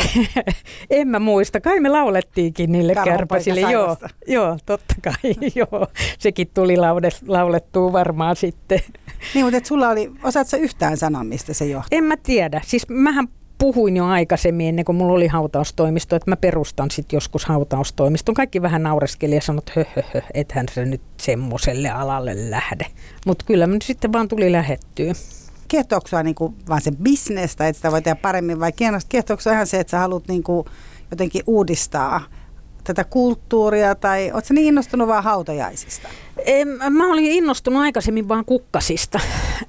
[0.91, 5.87] en mä muista, kai me laulettiinkin niille kärpäsille, joo, joo, totta kai, joo.
[6.19, 6.77] Sekin tuli
[7.27, 8.81] laulettua varmaan sitten.
[9.35, 11.99] Niin, mutta et sulla oli, osaatko yhtään sanoa, mistä se johtuu?
[11.99, 13.29] En mä tiedä, siis mähän
[13.63, 18.35] puhuin jo aikaisemmin ennen kuin mulla oli hautaustoimisto, että mä perustan sitten joskus hautaustoimiston.
[18.35, 22.87] Kaikki vähän naureskeli ja sanoi, että hö, hö, hö, ethän se nyt semmoiselle alalle lähde.
[23.27, 25.13] Mutta kyllä mä sitten vaan tuli lähettyä.
[25.69, 28.73] Kiehtooko sua niinku vaan se bisnestä, että sitä voi tehdä paremmin vai
[29.09, 30.65] kiehtooko ihan se, että sä haluat niinku
[31.11, 32.21] jotenkin uudistaa
[32.85, 36.09] tätä kulttuuria tai oletko niin innostunut vaan hautajaisista?
[36.45, 39.21] En, mä olin innostunut aikaisemmin vaan kukkasista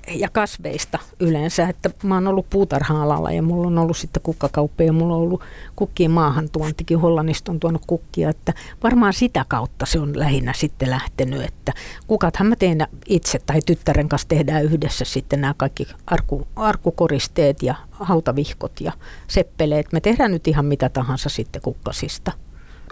[0.08, 4.93] ja kasveista yleensä, että mä oon ollut puutarha-alalla ja mulla on ollut sitten kukkakauppa ja
[4.93, 5.41] mulla on ollut
[5.76, 11.41] kukkien maahantuontikin, Hollannista on tuonut kukkia, että varmaan sitä kautta se on lähinnä sitten lähtenyt,
[11.41, 11.73] että
[12.08, 17.76] kukathan mä teen itse tai tyttären kanssa tehdään yhdessä sitten nämä kaikki arku, arkukoristeet ja
[17.91, 18.91] hautavihkot ja
[19.28, 19.91] seppeleet.
[19.91, 22.32] Me tehdään nyt ihan mitä tahansa sitten kukkasista.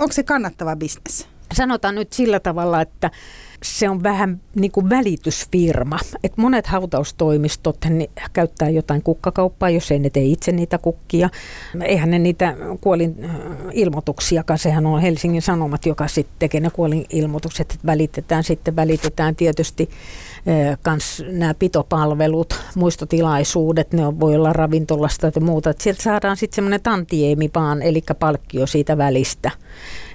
[0.02, 1.28] Onko se kannattava bisnes?
[1.54, 3.12] Sanotaan nyt sillä tavalla, että
[3.64, 6.00] se on vähän niin kuin välitysfirma.
[6.24, 11.30] Et monet hautaustoimistot ne käyttää jotain kukkakauppaa, jos ei ne tee itse niitä kukkia.
[11.84, 13.32] Eihän ne niitä kuolin äh,
[13.72, 19.36] ilmoituksiakaan, sehän on Helsingin Sanomat, joka sitten tekee ne kuolin ilmoitukset, että välitetään sitten, välitetään
[19.36, 19.90] tietysti
[20.82, 25.70] kans nämä pitopalvelut, muistotilaisuudet, ne voi olla ravintolasta ja muuta.
[25.70, 29.52] Et sieltä saadaan sitten semmoinen tantieemi vaan, eli palkkio siitä välistä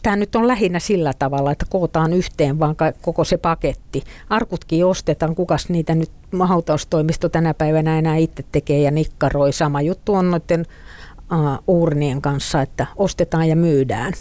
[0.06, 4.02] tämä nyt on lähinnä sillä tavalla, että kootaan yhteen vaan koko se paketti.
[4.30, 6.10] Arkutkin ostetaan, kukas niitä nyt
[6.44, 9.52] hautaustoimisto tänä päivänä enää itse tekee ja nikkaroi.
[9.52, 10.66] Sama juttu on noiden
[11.32, 14.12] uh, urnien kanssa, että ostetaan ja myydään.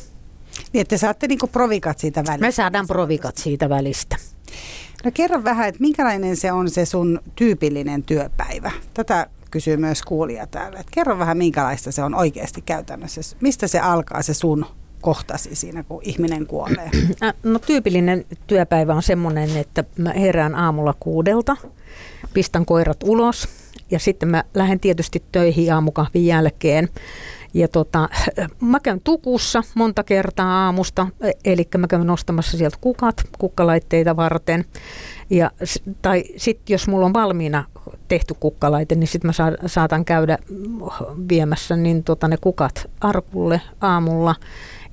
[0.73, 2.45] Niin, että saatte niinku provikat siitä välistä.
[2.45, 4.17] Me saadaan provikat siitä välistä.
[5.03, 8.71] No kerro vähän, että minkälainen se on se sun tyypillinen työpäivä?
[8.93, 10.79] Tätä kysyy myös kuulija täällä.
[10.79, 13.21] Että kerro vähän, minkälaista se on oikeasti käytännössä.
[13.41, 14.65] Mistä se alkaa se sun
[15.01, 16.91] kohtasi siinä, kun ihminen kuolee?
[17.43, 21.57] No tyypillinen työpäivä on semmoinen, että mä herään aamulla kuudelta,
[22.33, 23.47] pistän koirat ulos
[23.91, 26.89] ja sitten mä lähden tietysti töihin aamukahvin jälkeen.
[27.55, 28.09] Ja tota,
[28.61, 31.07] mä käyn tukussa monta kertaa aamusta,
[31.45, 34.65] eli mä käyn nostamassa sieltä kukat, kukkalaitteita varten.
[35.29, 35.51] Ja,
[36.01, 37.63] tai sitten jos mulla on valmiina
[38.07, 40.37] tehty kukkalaite, niin sitten mä saatan käydä
[41.29, 44.35] viemässä niin tota ne kukat arkulle aamulla.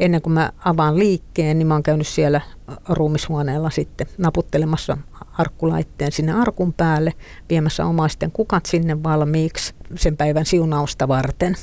[0.00, 2.40] Ennen kuin mä avaan liikkeen, niin mä oon käynyt siellä
[2.88, 4.98] ruumishuoneella sitten naputtelemassa
[5.38, 7.12] arkkulaitteen sinne arkun päälle,
[7.50, 11.56] viemässä omaisten kukat sinne valmiiksi sen päivän siunausta varten.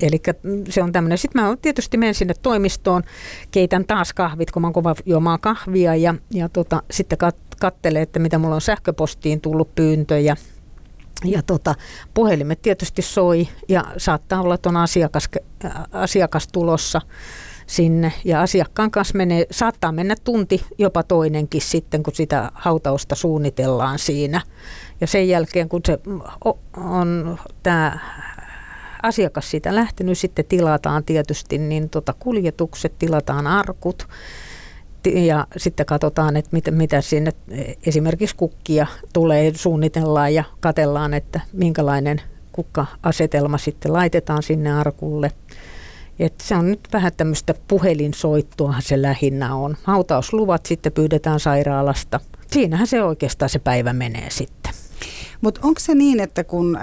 [0.00, 0.22] Eli
[0.68, 1.18] se on tämmöinen.
[1.18, 3.02] Sitten mä tietysti menen sinne toimistoon,
[3.50, 8.02] keitän taas kahvit, kun mä oon kova juomaan kahvia ja, ja tota, sitten kat- kattelee,
[8.02, 10.36] että mitä mulla on sähköpostiin tullut pyyntöjä.
[11.24, 11.74] Ja tota,
[12.14, 15.28] puhelimet tietysti soi ja saattaa olla, että on asiakas,
[15.92, 17.00] asiakas tulossa
[17.66, 23.98] sinne ja asiakkaan kanssa menee, saattaa mennä tunti, jopa toinenkin sitten, kun sitä hautausta suunnitellaan
[23.98, 24.40] siinä.
[25.00, 25.98] Ja sen jälkeen, kun se
[26.76, 27.98] on tämä
[29.04, 34.08] asiakas siitä lähtenyt, sitten tilataan tietysti niin tota kuljetukset, tilataan arkut
[35.04, 37.32] ja sitten katsotaan, että mitä, mitä sinne
[37.86, 42.20] esimerkiksi kukkia tulee, suunnitellaan ja katellaan, että minkälainen
[42.52, 45.30] kukka-asetelma sitten laitetaan sinne arkulle.
[46.18, 49.76] Et se on nyt vähän tämmöistä puhelinsoittoa se lähinnä on.
[49.82, 52.20] Hautausluvat sitten pyydetään sairaalasta.
[52.46, 54.72] Siinähän se oikeastaan se päivä menee sitten.
[55.40, 56.78] Mutta onko se niin, että kun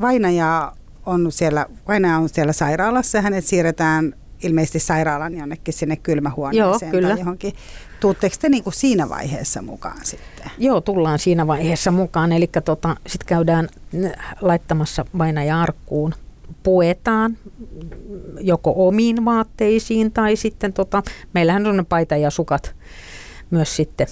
[0.00, 0.72] vainaja
[1.06, 6.90] on siellä, vainaja on siellä sairaalassa ja hänet siirretään ilmeisesti sairaalan jonnekin sinne kylmähuoneeseen Joo,
[6.90, 7.08] kyllä.
[7.08, 7.52] tai johonkin.
[8.00, 10.50] Tuutteko te niinku siinä vaiheessa mukaan sitten?
[10.58, 12.32] Joo, tullaan siinä vaiheessa mukaan.
[12.32, 13.68] Eli tota, sitten käydään
[14.40, 16.14] laittamassa vainaja arkkuun
[16.62, 17.38] puetaan
[18.40, 22.74] joko omiin vaatteisiin tai sitten tota, meillähän on paita ja sukat
[23.50, 24.06] myös sitten,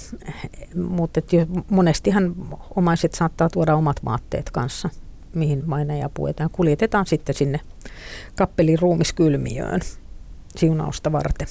[0.75, 1.21] mutta
[1.71, 2.35] monestihan
[2.77, 4.89] omaiset saattaa tuoda omat vaatteet kanssa,
[5.35, 5.63] mihin
[5.99, 6.51] ja puetaan.
[6.51, 7.61] Kuljetetaan sitten sinne
[8.37, 9.81] kappelin ruumiskylmiöön
[10.57, 11.49] siunausta varten.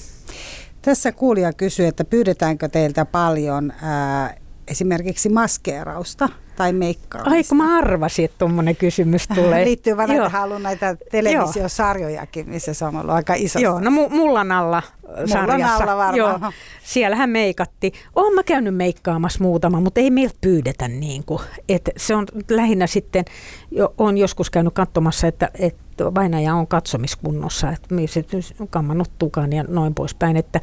[0.82, 4.36] Tässä kuulija kysyy, että pyydetäänkö teiltä paljon ää,
[4.68, 6.28] esimerkiksi maskeerausta
[6.62, 7.30] tai meikkaamista.
[7.30, 9.64] Ai kun mä arvasin, että tuommoinen kysymys tulee.
[9.64, 13.58] Liittyy vähän tähän ollut näitä televisiosarjojakin, missä se on ollut aika iso.
[13.58, 14.82] Joo, no Mullan alla
[15.26, 15.38] sarjassa.
[15.42, 16.16] Mullan alla varmaan.
[16.16, 17.92] Joo, siellähän meikatti.
[18.16, 21.40] Oon mä käynyt meikkaamassa muutama, mutta ei meiltä pyydetä niin kuin.
[21.68, 23.24] Et se on lähinnä sitten,
[23.70, 25.50] jo, on joskus käynyt katsomassa, että,
[25.92, 27.94] että vainaja on katsomiskunnossa, että
[28.40, 30.60] se on kammannut tukan ja noin poispäin, että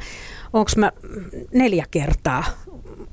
[0.52, 0.92] onko mä
[1.54, 2.44] neljä kertaa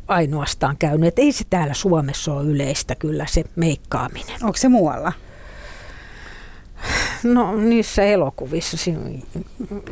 [0.08, 1.08] ainoastaan käynyt.
[1.08, 4.44] Että ei se täällä Suomessa ole yleistä kyllä se meikkaaminen.
[4.44, 5.14] Onko se muualla?
[7.38, 8.78] No niissä elokuvissa,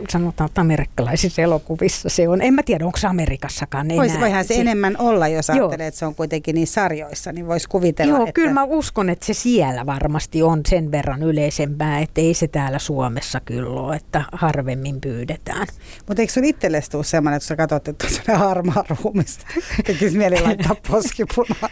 [0.09, 2.41] sanotaan että amerikkalaisissa elokuvissa se on.
[2.41, 4.05] En mä tiedä, onko se Amerikassakaan enää.
[4.05, 7.47] Vois, voihan se si- enemmän olla, jos ajattelee, että se on kuitenkin niin sarjoissa, niin
[7.47, 8.33] voisi kuvitella, Joo, että...
[8.33, 12.79] kyllä mä uskon, että se siellä varmasti on sen verran yleisempää, että ei se täällä
[12.79, 15.67] Suomessa kyllä ole, että harvemmin pyydetään.
[16.07, 19.39] Mutta eikö sun itsellesi tule semmoinen, että sä katsot, että on sellainen harmaa ruumis,
[19.85, 21.69] tekisi mieli laittaa poskipunaa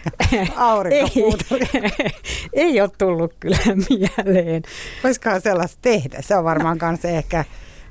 [0.91, 1.13] ei,
[2.53, 3.57] ei ole tullut kyllä
[3.89, 4.63] mieleen
[5.03, 6.21] voisikohan sellaista tehdä?
[6.21, 7.45] Se on varmaan kanssa ehkä,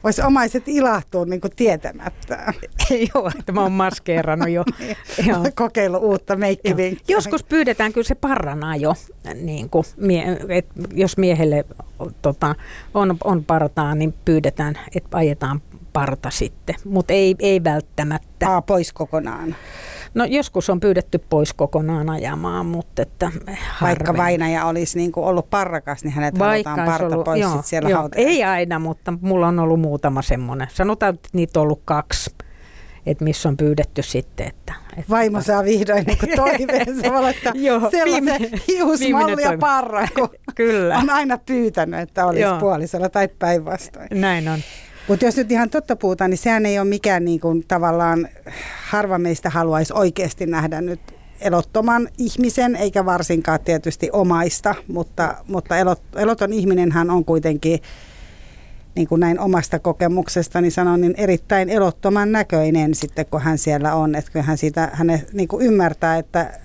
[0.05, 2.53] voisi omaiset ilahtua niin kuin tietämättä.
[3.15, 4.65] Joo, että mä oon maskeerannut jo.
[4.81, 7.17] niin, Kokeillut uutta meikkivinkkiä.
[7.17, 8.95] Joskus pyydetään kyllä se parranajo,
[9.35, 9.85] niin kuin,
[10.49, 11.65] et jos miehelle
[12.23, 12.55] tota,
[12.95, 15.63] on, on partaa, niin pyydetään, että ajetaan
[15.93, 18.49] parta sitten, mutta ei, ei välttämättä.
[18.51, 19.57] Aa, pois kokonaan.
[20.15, 23.31] No joskus on pyydetty pois kokonaan ajamaan, mutta että
[23.83, 27.63] Vaikka vainaja olisi niin kuin ollut parrakas, niin hänet Vaikka halutaan parta ollut, pois joo,
[27.65, 30.69] siellä joo, Ei aina, mutta mulla on ollut muutama semmoinen.
[30.73, 32.31] Sanotaan, että niitä on ollut kaksi
[33.07, 34.47] että missä on pyydetty sitten.
[34.47, 40.99] Että, että Vaimo saa vihdoin niin toiveensa että Joo, sellaisen hiusmalli ja parra, kun Kyllä.
[40.99, 42.59] on aina pyytänyt, että olisi Joo.
[42.59, 44.09] puolisolla tai päinvastoin.
[44.15, 44.59] Näin on.
[45.09, 48.29] Mutta jos nyt ihan totta puhutaan, niin sehän ei ole mikään niin kuin, tavallaan,
[48.87, 51.01] harva meistä haluaisi oikeasti nähdä nyt
[51.41, 57.81] elottoman ihmisen, eikä varsinkaan tietysti omaista, mutta, mutta elot, eloton ihminenhän on kuitenkin,
[58.95, 63.95] niin kuin näin omasta kokemuksesta, niin sanon, niin erittäin elottoman näköinen sitten, kun hän siellä
[63.95, 64.15] on.
[64.15, 66.61] Että hän siitä, hän niin kuin ymmärtää, että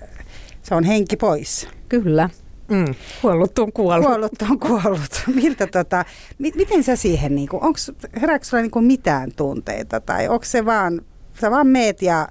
[0.62, 1.68] se on henki pois.
[1.88, 2.30] Kyllä,
[2.68, 4.06] Mm, kuollut on kuollut.
[4.06, 5.22] Kuollut on kuollut.
[5.42, 6.04] Miltä tota,
[6.38, 11.00] mi- miten sä siihen, niinku, onks, herääkö sulla niinku mitään tunteita tai onko se vaan,
[11.40, 12.28] sä vaan meet ja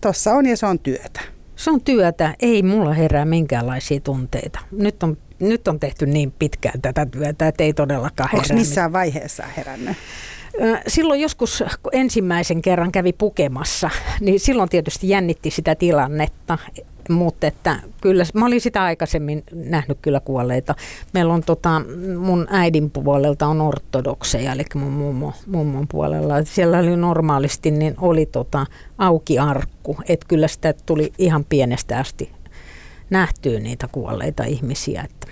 [0.00, 1.20] tossa on ja se on työtä?
[1.56, 4.58] Se on työtä, ei mulla herää minkäänlaisia tunteita.
[4.70, 8.58] Nyt on, nyt on tehty niin pitkään tätä työtä, että ei todellakaan Onko herää.
[8.58, 9.96] missään vaiheessa herännyt?
[10.86, 13.90] Silloin joskus, kun ensimmäisen kerran kävi pukemassa,
[14.20, 16.58] niin silloin tietysti jännitti sitä tilannetta,
[17.08, 20.74] mutta että kyllä mä olin sitä aikaisemmin nähnyt kyllä kuolleita.
[21.12, 21.82] Meillä on tota,
[22.18, 26.44] mun äidin puolelta on ortodokseja, eli mun mummo, mummon puolella.
[26.44, 28.66] Siellä oli normaalisti, niin oli tota,
[28.98, 32.30] auki arkku, että kyllä sitä tuli ihan pienestä asti
[33.10, 35.02] nähtyä niitä kuolleita ihmisiä.
[35.02, 35.26] Että,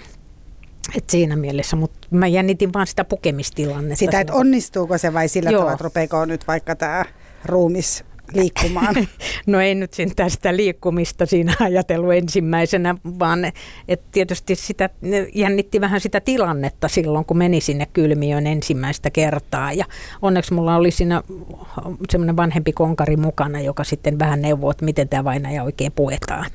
[0.97, 3.97] et siinä mielessä, mutta mä jännitin vaan sitä pukemistilannetta.
[3.97, 5.59] Sitä, että onnistuuko se vai sillä Joo.
[5.59, 7.05] tavalla, että rupeeko nyt vaikka tämä
[7.45, 8.05] ruumis
[8.43, 8.95] liikkumaan?
[9.47, 13.45] No ei nyt sentään sitä liikkumista siinä ajatellut ensimmäisenä, vaan
[13.89, 14.91] että tietysti sitä
[15.35, 19.73] jännitti vähän sitä tilannetta silloin, kun meni sinne kylmiöön ensimmäistä kertaa.
[19.73, 19.85] Ja
[20.23, 21.23] onneksi mulla oli siinä
[22.11, 26.51] semmoinen vanhempi konkari mukana, joka sitten vähän neuvoi, että miten tämä vainaja oikein puetaan.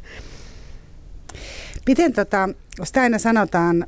[1.88, 2.49] Miten tota,
[2.83, 3.88] sitä aina sanotaan,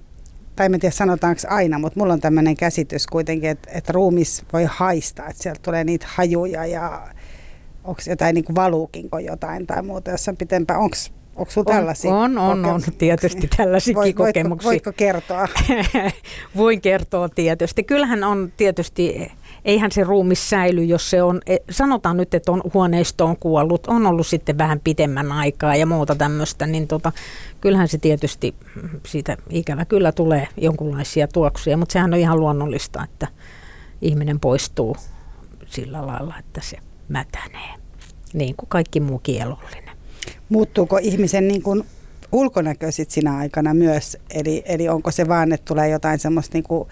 [0.55, 4.65] tai en tiedä sanotaanko aina, mutta mulla on tämmöinen käsitys kuitenkin, että, että ruumis voi
[4.69, 7.07] haistaa, että sieltä tulee niitä hajuja ja
[7.87, 10.79] onko jotain niin kuin valuukinko jotain tai muuta jossain pitempään.
[10.79, 10.95] Onko
[11.37, 14.69] Onko sinulla tällaisia on, on, on tietysti tällaisiakin voitko, kokemuksia.
[14.69, 15.47] Voitko kertoa?
[16.57, 17.83] Voin kertoa tietysti.
[17.83, 19.31] Kyllähän on tietysti,
[19.65, 24.05] eihän se ruumis säily, jos se on, e, sanotaan nyt, että on huoneistoon kuollut, on
[24.05, 27.11] ollut sitten vähän pitemmän aikaa ja muuta tämmöistä, niin tota,
[27.61, 28.55] kyllähän se tietysti
[29.05, 33.27] siitä ikävä kyllä tulee jonkunlaisia tuoksuja, mutta sehän on ihan luonnollista, että
[34.01, 34.95] ihminen poistuu
[35.65, 36.77] sillä lailla, että se
[37.09, 37.73] mätänee,
[38.33, 39.97] niin kuin kaikki muu kielollinen.
[40.49, 41.83] Muuttuuko ihmisen niin kuin
[42.31, 44.17] ulkonäkö sit sinä aikana myös?
[44.29, 46.89] Eli, eli onko se vaan, että tulee jotain semmoista niin kuin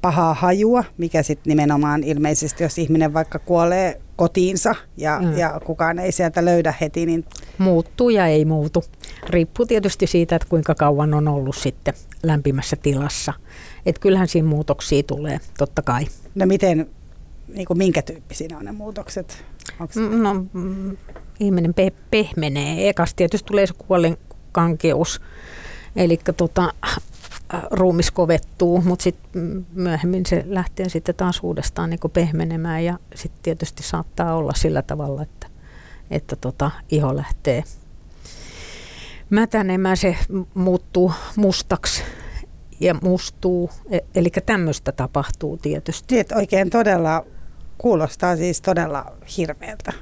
[0.00, 5.38] pahaa hajua, mikä sitten nimenomaan ilmeisesti, jos ihminen vaikka kuolee kotiinsa ja, Mm.
[5.38, 7.24] ja kukaan ei sieltä löydä heti, niin
[7.58, 8.84] Muuttuu ja ei muutu.
[9.28, 13.32] Riippuu tietysti siitä, että kuinka kauan on ollut sitten lämpimässä tilassa.
[13.86, 16.06] Että kyllähän siinä muutoksia tulee, totta kai.
[16.34, 16.86] no miten,
[17.54, 19.44] niin kuin minkä tyyppisiä on ne muutokset?
[19.80, 20.96] Onks, Mm, No, mm,
[21.40, 22.88] ihminen pe- pehmenee.
[22.88, 24.16] Ekas tietysti tulee se kuolen
[24.52, 25.20] kankeus,
[25.96, 26.96] eli tota, äh,
[27.70, 33.82] ruumis kovettuu, mutta sitten myöhemmin se lähtee sitten taas uudestaan niin pehmenemään ja sitten tietysti
[33.82, 35.46] saattaa olla sillä tavalla, että,
[36.10, 37.64] että tota, iho lähtee
[39.30, 40.16] mätänemään, se
[40.54, 42.02] muuttuu mustaksi
[42.80, 46.14] ja mustuu, e- eli tämmöistä tapahtuu tietysti.
[46.14, 47.24] Niin, että oikein todella,
[47.78, 49.92] kuulostaa siis todella hirveältä,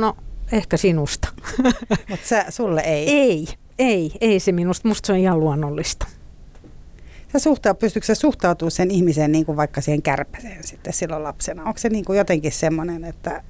[0.00, 0.16] No,
[0.52, 1.28] ehkä sinusta.
[2.10, 3.10] mutta sä, sulle ei.
[3.10, 3.46] Ei,
[3.78, 4.88] ei, ei se minusta.
[4.88, 6.06] Musta se on ihan luonnollista.
[7.32, 11.64] Sä suhtaa, pystytkö sä suhtautumaan sen ihmisen niin kuin vaikka siihen kärpäseen sitten silloin lapsena?
[11.64, 13.42] Onko se niin kuin jotenkin semmoinen, että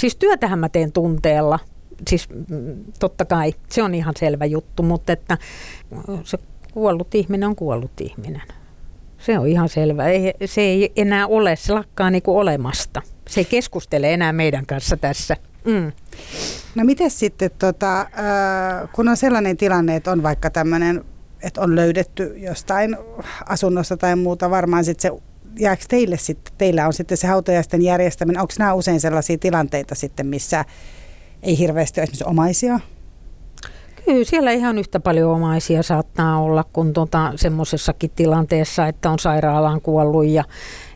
[0.00, 1.58] Siis työtähän mä teen tunteella.
[2.08, 5.38] Siis mm, totta kai, se on ihan selvä juttu, mutta että
[6.24, 6.38] se
[6.72, 8.42] kuollut ihminen on kuollut ihminen.
[9.20, 10.08] Se on ihan selvä.
[10.08, 13.02] Ei, se ei enää ole, se lakkaa niinku olemasta.
[13.28, 15.36] Se ei keskustele enää meidän kanssa tässä.
[15.64, 15.92] Mm.
[16.74, 18.08] No miten sitten, tota, äh,
[18.92, 21.04] kun on sellainen tilanne, että on vaikka tämmöinen,
[21.42, 22.96] että on löydetty jostain
[23.46, 25.22] asunnosta tai muuta, varmaan sitten se,
[25.58, 30.26] jääkö teille sitten, teillä on sitten se hautajaisten järjestäminen, onko nämä usein sellaisia tilanteita sitten,
[30.26, 30.64] missä
[31.42, 32.80] ei hirveästi ole esimerkiksi omaisia?
[34.04, 39.80] Kyllä siellä ihan yhtä paljon omaisia saattaa olla kuin tuota, semmoisessakin tilanteessa, että on sairaalaan
[39.80, 40.44] kuollut ja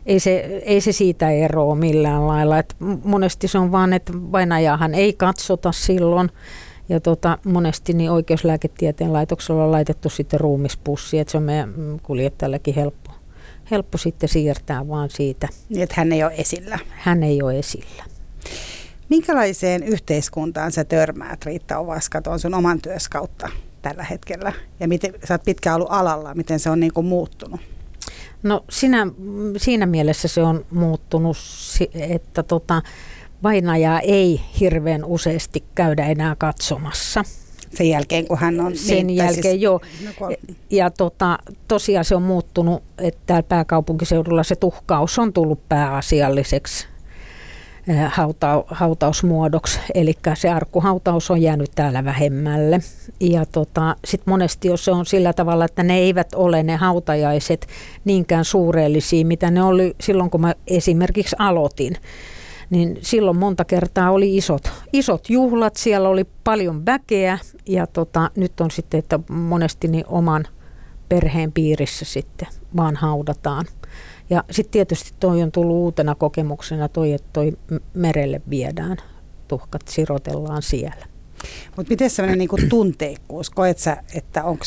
[0.05, 2.59] ei se, ei se siitä eroa millään lailla.
[2.59, 6.29] Et monesti se on vaan, että vainajahan ei katsota silloin
[6.89, 12.75] ja tota, monesti niin oikeuslääketieteen laitoksella on laitettu sitten ruumispussi, että se on meidän kuljettajallekin
[12.75, 13.11] helppo,
[13.71, 15.47] helppo sitten siirtää vaan siitä.
[15.69, 16.79] Niin, että hän ei ole esillä.
[16.89, 18.14] Hän ei ole esillä.
[19.09, 23.49] Minkälaiseen yhteiskuntaan sä törmäät, Riitta Ovaska, tuon sun oman työs kautta
[23.81, 24.53] tällä hetkellä?
[24.79, 27.59] Ja miten, sä oot pitkään ollut alalla, miten se on niin kuin muuttunut?
[28.43, 29.07] No sinä,
[29.57, 31.37] siinä mielessä se on muuttunut,
[31.93, 32.81] että tota,
[33.43, 37.23] vainajaa ei hirveän useasti käydä enää katsomassa.
[37.73, 38.77] Sen jälkeen, kun hän on...
[38.77, 39.81] Sen niin, jälkeen joo.
[40.05, 45.69] no, kun- Ja tota, tosiaan se on muuttunut, että täällä pääkaupunkiseudulla se tuhkaus on tullut
[45.69, 46.87] pääasialliseksi
[48.07, 52.79] hauta, hautausmuodoksi, eli se arkkuhautaus on jäänyt täällä vähemmälle.
[53.19, 57.67] Ja tota, sitten monesti jos se on sillä tavalla, että ne eivät ole ne hautajaiset
[58.05, 61.95] niinkään suureellisia, mitä ne oli silloin, kun mä esimerkiksi aloitin.
[62.69, 68.61] niin silloin monta kertaa oli isot, isot juhlat, siellä oli paljon väkeä ja tota, nyt
[68.61, 70.47] on sitten, että monesti niin oman
[71.09, 73.65] perheen piirissä sitten vaan haudataan.
[74.29, 77.57] Ja sitten tietysti toi on tullut uutena kokemuksena toi, että toi
[77.93, 78.97] merelle viedään,
[79.47, 81.05] tuhkat sirotellaan siellä.
[81.77, 84.65] Mutta miten sellainen niinku tunteikkuus, koet sä, että onko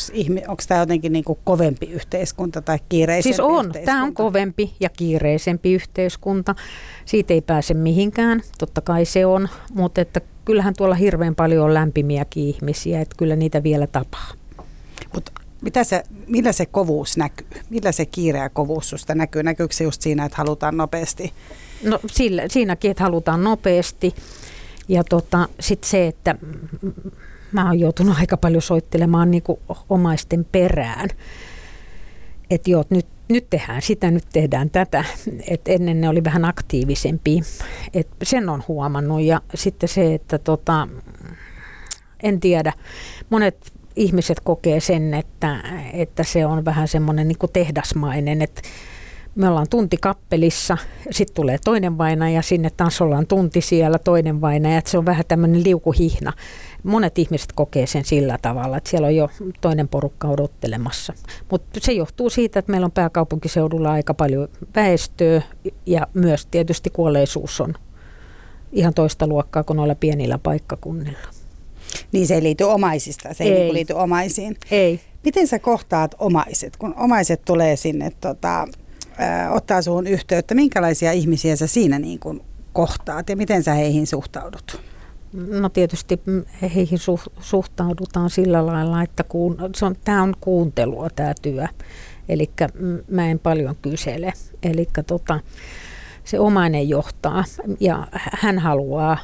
[0.67, 6.55] tämä jotenkin niinku kovempi yhteiskunta tai kiireisempi Siis on, tämä on kovempi ja kiireisempi yhteiskunta.
[7.05, 11.73] Siitä ei pääse mihinkään, totta kai se on, mutta että kyllähän tuolla hirveän paljon on
[11.73, 14.31] lämpimiäkin ihmisiä, että kyllä niitä vielä tapaa.
[15.13, 15.31] Mutta
[15.61, 17.47] mitä se, millä se kovuus näkyy?
[17.69, 19.43] Millä se kiire ja kovuus susta näkyy?
[19.43, 21.33] Näkyykö se just siinä, että halutaan nopeasti?
[21.83, 24.15] No sillä, siinäkin, että halutaan nopeasti.
[24.87, 26.35] Ja tota, sitten se, että
[27.51, 29.43] mä oon joutunut aika paljon soittelemaan niin
[29.89, 31.09] omaisten perään.
[32.49, 35.05] Että joo, nyt, nyt tehdään sitä, nyt tehdään tätä.
[35.47, 37.41] Et ennen ne oli vähän aktiivisempi.
[37.93, 39.21] Et sen on huomannut.
[39.21, 40.87] Ja sitten se, että tota,
[42.23, 42.73] en tiedä,
[43.29, 48.61] monet ihmiset kokee sen, että, että se on vähän semmoinen niin tehdasmainen, että
[49.35, 50.77] me ollaan tunti kappelissa,
[51.11, 55.25] sitten tulee toinen vainaja, sinne taas ollaan tunti siellä, toinen vainaja, että se on vähän
[55.27, 56.33] tämmöinen liukuhihna.
[56.83, 59.29] Monet ihmiset kokee sen sillä tavalla, että siellä on jo
[59.61, 61.13] toinen porukka odottelemassa.
[61.51, 65.41] Mutta se johtuu siitä, että meillä on pääkaupunkiseudulla aika paljon väestöä
[65.85, 67.73] ja myös tietysti kuolleisuus on
[68.71, 71.38] ihan toista luokkaa kuin noilla pienillä paikkakunnilla.
[72.11, 74.57] Niin se ei liity omaisista, se ei, ei liity omaisiin.
[74.71, 74.99] Ei.
[75.25, 78.67] Miten sä kohtaat omaiset, kun omaiset tulee sinne tota,
[79.51, 82.41] ottaa suun yhteyttä, minkälaisia ihmisiä sä siinä niin kuin
[82.73, 84.81] kohtaat ja miten sä heihin suhtaudut?
[85.33, 86.21] No tietysti
[86.75, 91.67] heihin su- suhtaudutaan sillä lailla, että kuun, se on, tämä on kuuntelua tämä työ.
[92.29, 92.51] Eli
[93.07, 94.33] mä en paljon kysele.
[94.63, 95.39] Eli tota,
[96.23, 97.43] se omainen johtaa
[97.79, 99.17] ja hän haluaa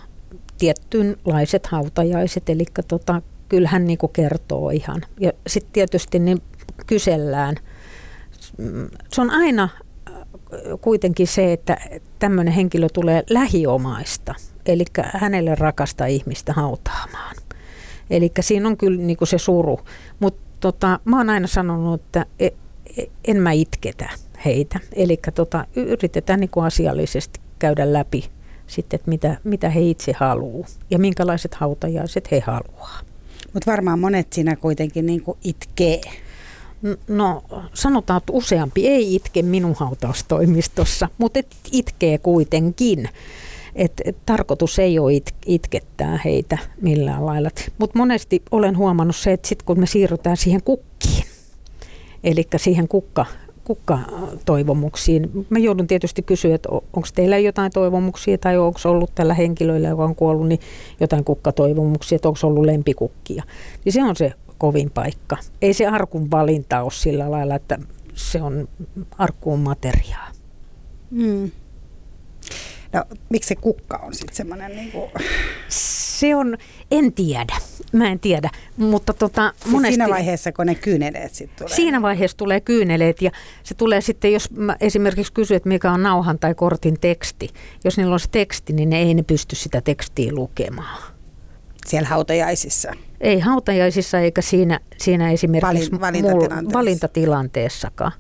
[0.57, 5.01] tiettynlaiset hautajaiset, eli tota, kyllä hän niin kertoo ihan.
[5.19, 6.41] Ja sitten tietysti niin
[6.87, 7.55] kysellään.
[9.11, 9.69] Se on aina
[10.81, 11.77] kuitenkin se, että
[12.19, 14.35] tämmöinen henkilö tulee lähiomaista,
[14.65, 17.35] eli hänelle rakasta ihmistä hautaamaan.
[18.09, 19.79] Eli siinä on kyllä niin kuin se suru.
[20.19, 22.47] Mutta tota, mä oon aina sanonut, että e,
[22.97, 24.09] e, en mä itketä
[24.45, 24.79] heitä.
[24.93, 28.29] Eli tota, yritetään niin kuin asiallisesti käydä läpi
[28.68, 32.99] sitten, että mitä, mitä he itse haluaa ja minkälaiset hautajaiset he haluaa.
[33.53, 36.01] Mutta varmaan monet siinä kuitenkin niin kuin itkee.
[37.07, 37.43] No
[37.74, 43.09] sanotaan, että useampi ei itke minun hautaustoimistossa, mutta et itkee kuitenkin.
[43.76, 47.49] Et, et tarkoitus ei ole it, itkettää heitä millään lailla.
[47.78, 51.24] Mutta monesti olen huomannut se, että sitten kun me siirrytään siihen kukkiin,
[52.24, 53.26] eli siihen kukka,
[53.66, 55.45] kukkatoivomuksiin.
[55.49, 60.03] Mä joudun tietysti kysyä, että onko teillä jotain toivomuksia tai onko ollut tällä henkilöllä, joka
[60.03, 60.59] on kuollut, niin
[60.99, 63.43] jotain kukkatoivomuksia, että onko ollut lempikukkia.
[63.86, 65.38] Niin se on se kovin paikka.
[65.61, 67.80] Ei se arkun valinta ole sillä lailla, että
[68.13, 68.68] se on
[69.18, 70.28] arkkuun materiaa.
[71.11, 71.51] Mm.
[72.95, 75.11] No, miksi se kukka on sitten semmoinen niin kuin...
[75.69, 76.57] Se on,
[76.91, 77.55] en tiedä,
[77.91, 79.95] mä en tiedä, mutta tota, siis monesti...
[79.95, 81.75] Siinä vaiheessa, kun ne kyyneleet sitten tulee?
[81.75, 83.31] Siinä vaiheessa tulee kyyneleet ja
[83.63, 87.49] se tulee sitten, jos mä esimerkiksi kysyt, mikä on nauhan tai kortin teksti.
[87.83, 91.03] Jos niillä on se teksti, niin ne ei ne pysty sitä tekstiä lukemaan.
[91.87, 92.91] Siellä hautajaisissa?
[93.21, 96.79] Ei hautajaisissa eikä siinä, siinä esimerkiksi Valin, valintatilanteessa.
[96.79, 98.11] valintatilanteessakaan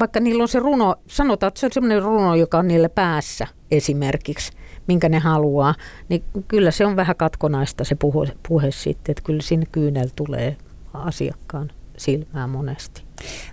[0.00, 3.46] vaikka niillä on se runo, sanotaan, että se on semmoinen runo, joka on niillä päässä
[3.70, 4.52] esimerkiksi,
[4.86, 5.74] minkä ne haluaa,
[6.08, 10.56] niin kyllä se on vähän katkonaista se puhe, puhe sitten, että kyllä sinne kyynel tulee
[10.94, 13.02] asiakkaan silmään monesti.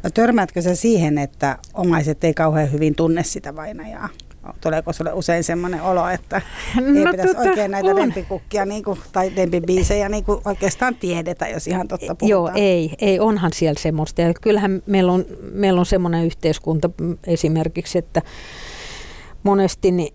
[0.04, 4.10] No törmäätkö sä siihen, että omaiset ei kauhean hyvin tunne sitä vainajaa?
[4.62, 6.42] Tuleeko sulle usein semmoinen olo, että
[6.78, 7.96] ei no, pitäisi tota, oikein näitä on.
[7.96, 12.30] lempikukkia niin kuin, tai lempibiisejä niin kuin oikeastaan tiedetä, jos ihan totta puhutaan?
[12.30, 14.22] Joo, ei, ei onhan siellä semmoista.
[14.22, 16.90] Ja kyllähän meillä on, meillä on semmoinen yhteiskunta
[17.28, 18.22] esimerkiksi, että
[19.44, 20.14] monesti niin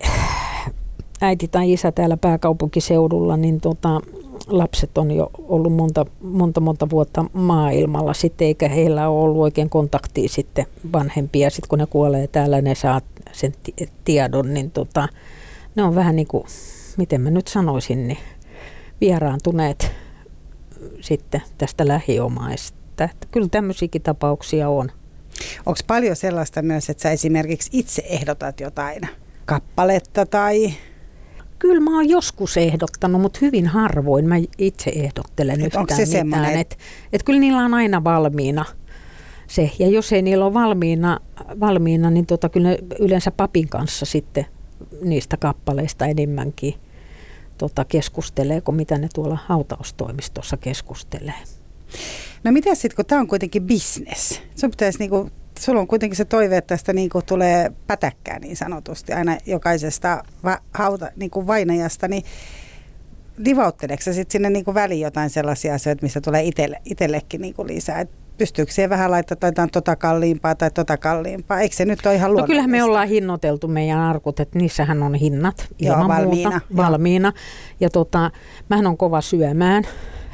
[1.21, 4.01] äiti tai isä täällä pääkaupunkiseudulla, niin tota,
[4.47, 9.69] lapset on jo ollut monta, monta, monta vuotta maailmalla sitten, eikä heillä ole ollut oikein
[9.69, 11.49] kontaktia sitten vanhempia.
[11.49, 13.01] Sitten kun ne kuolee täällä, ne saa
[13.31, 13.53] sen
[14.05, 15.07] tiedon, niin tota,
[15.75, 16.43] ne on vähän niin kuin,
[16.97, 18.19] miten mä nyt sanoisin, niin
[19.01, 19.91] vieraantuneet
[21.01, 22.77] sitten tästä lähiomaista.
[23.03, 24.91] Että kyllä tämmöisiäkin tapauksia on.
[25.65, 29.01] Onko paljon sellaista myös, että sä esimerkiksi itse ehdotat jotain
[29.45, 30.73] kappaletta tai
[31.63, 36.59] Kyllä mä oon joskus ehdottanut, mutta hyvin harvoin mä itse ehdottelen et yhtään se mitään.
[36.59, 36.75] Että
[37.13, 38.65] et kyllä niillä on aina valmiina
[39.47, 39.71] se.
[39.79, 41.19] Ja jos ei niillä ole valmiina,
[41.59, 44.45] valmiina niin tota, kyllä ne yleensä papin kanssa sitten
[45.01, 46.73] niistä kappaleista enemmänkin
[47.57, 51.43] tota, keskustelee kuin mitä ne tuolla hautaustoimistossa keskustelee.
[52.43, 54.41] No mitä sitten, kun tämä on kuitenkin business?
[54.55, 59.13] Sun pitäisi niinku, sulla on kuitenkin se toive, että tästä niinku tulee pätäkkää niin sanotusti
[59.13, 62.23] aina jokaisesta va- hauta, niinku vainajasta, niin
[63.37, 67.99] livautteleeko sitten sinne niinku väliin jotain sellaisia asioita, mistä tulee itelle, itsellekin niinku lisää?
[67.99, 71.61] Et pystyykö siihen vähän laittaa jotain tota kalliimpaa tai tota kalliimpaa?
[71.61, 75.15] Eikö se nyt ole ihan No kyllähän me ollaan hinnoiteltu meidän arkut, että niissähän on
[75.15, 76.85] hinnat ilman Joo, valmiina, muuta joo.
[76.85, 77.33] valmiina.
[77.79, 78.31] Ja tota,
[78.69, 79.83] mähän on kova syömään,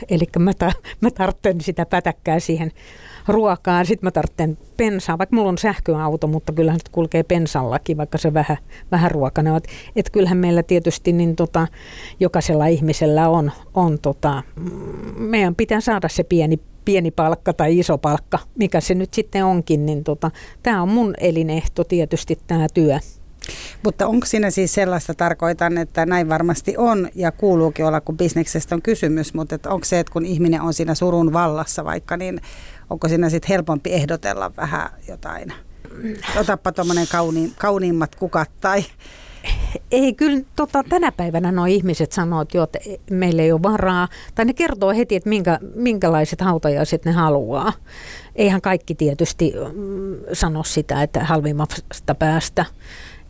[0.09, 2.71] eli mä, ta, mä tarvitsen sitä pätäkkää siihen
[3.27, 3.85] ruokaan.
[3.85, 8.33] Sitten mä tarvitsen pensaa, vaikka mulla on sähköauto, mutta kyllähän se kulkee pensallakin, vaikka se
[8.33, 8.57] vähän,
[8.91, 9.53] vähän ruokana.
[9.53, 9.61] on.
[9.95, 11.67] Et kyllähän meillä tietysti niin tota,
[12.19, 17.97] jokaisella ihmisellä on, on tota, mm, meidän pitää saada se pieni pieni palkka tai iso
[17.97, 20.31] palkka, mikä se nyt sitten onkin, niin tota,
[20.63, 22.99] tämä on mun elinehto tietysti tämä työ.
[23.83, 28.75] Mutta onko siinä siis sellaista, tarkoitan, että näin varmasti on ja kuuluukin olla, kun bisneksestä
[28.75, 32.41] on kysymys, mutta että onko se, että kun ihminen on siinä surun vallassa vaikka, niin
[32.89, 35.53] onko siinä sitten helpompi ehdotella vähän jotain?
[36.39, 38.83] Otappa tuommoinen kauni, kauniimmat kukat tai
[39.91, 42.79] Ei, kyllä tota, tänä päivänä nuo ihmiset sanoo, että, jo, että
[43.11, 47.73] meillä ei ole varaa, tai ne kertoo heti, että minkä, minkälaiset hautajaiset ne haluaa.
[48.35, 52.65] Eihän kaikki tietysti mm, sano sitä, että halvimmasta päästä.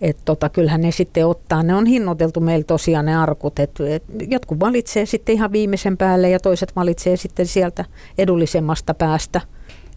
[0.02, 4.04] Et tota, kyllähän ne sitten ottaa, ne on hinnoiteltu meillä tosiaan ne arkut, että et
[4.28, 7.86] jotkut valitsee sitten ihan viimeisen päälle ja toiset valitsee sitten sieltä
[8.18, 9.41] edullisemmasta päästä.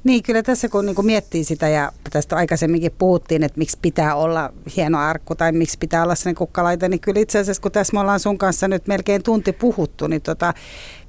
[0.04, 4.52] Niin, kyllä tässä kun niin miettii sitä ja tästä aikaisemminkin puhuttiin, että miksi pitää olla
[4.76, 8.00] hieno arkku tai miksi pitää olla sellainen kukkalaite, niin kyllä itse asiassa kun tässä me
[8.00, 10.54] ollaan sun kanssa nyt melkein tunti puhuttu, niin tota,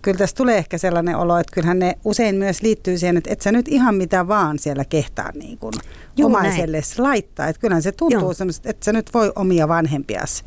[0.04, 3.42] kyllä tässä tulee ehkä sellainen olo, että kyllähän ne usein myös liittyy siihen, että et
[3.42, 5.74] sä nyt ihan mitä vaan siellä kehtaa niin kuin
[6.18, 7.48] Juu, omaiselle laittaa.
[7.48, 10.44] Että kyllähän se tuntuu semmoista, että sä nyt voi omia vanhempias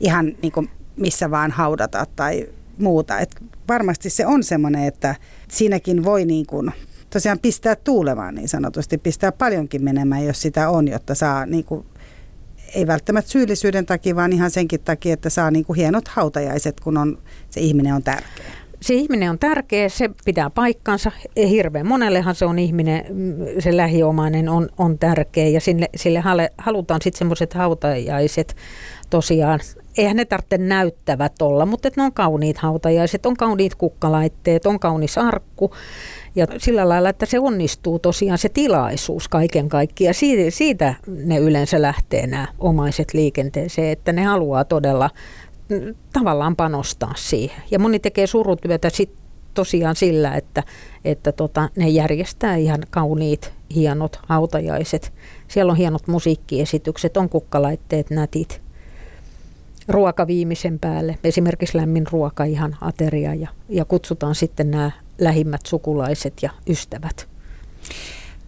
[0.00, 3.18] ihan niin kuin missä vaan haudata tai muuta.
[3.18, 5.14] Et varmasti se on semmoinen, että
[5.48, 6.72] siinäkin voi niin kuin
[7.10, 11.86] tosiaan pistää tuulemaan niin sanotusti, pistää paljonkin menemään, jos sitä on, jotta saa niin kuin,
[12.74, 16.96] ei välttämättä syyllisyyden takia, vaan ihan senkin takia, että saa niin kuin hienot hautajaiset, kun
[16.96, 17.18] on,
[17.50, 18.46] se ihminen on tärkeä.
[18.80, 21.12] Se ihminen on tärkeä, se pitää paikkansa.
[21.36, 26.22] Hirveän monellehan se on ihminen, mm, se lähiomainen on, on tärkeä ja sille, sille
[26.58, 28.56] halutaan sitten semmoiset hautajaiset
[29.10, 29.60] tosiaan.
[29.98, 35.18] Eihän ne tarvitse näyttävät olla, mutta ne on kauniit hautajaiset, on kauniit kukkalaitteet, on kaunis
[35.18, 35.70] arkku.
[36.34, 40.14] Ja sillä lailla, että se onnistuu tosiaan se tilaisuus kaiken kaikkiaan.
[40.14, 45.10] Siitä, siitä ne yleensä lähtee nämä omaiset liikenteeseen, että ne haluaa todella
[46.12, 47.62] tavallaan panostaa siihen.
[47.70, 49.10] Ja moni tekee surutyötä sit
[49.54, 50.62] tosiaan sillä, että,
[51.04, 55.12] että tota, ne järjestää ihan kauniit, hienot hautajaiset.
[55.48, 58.62] Siellä on hienot musiikkiesitykset, on kukkalaitteet nätit.
[59.88, 66.34] Ruoka viimeisen päälle, esimerkiksi lämmin ruoka, ihan ateria ja, ja kutsutaan sitten nämä lähimmät sukulaiset
[66.42, 67.28] ja ystävät.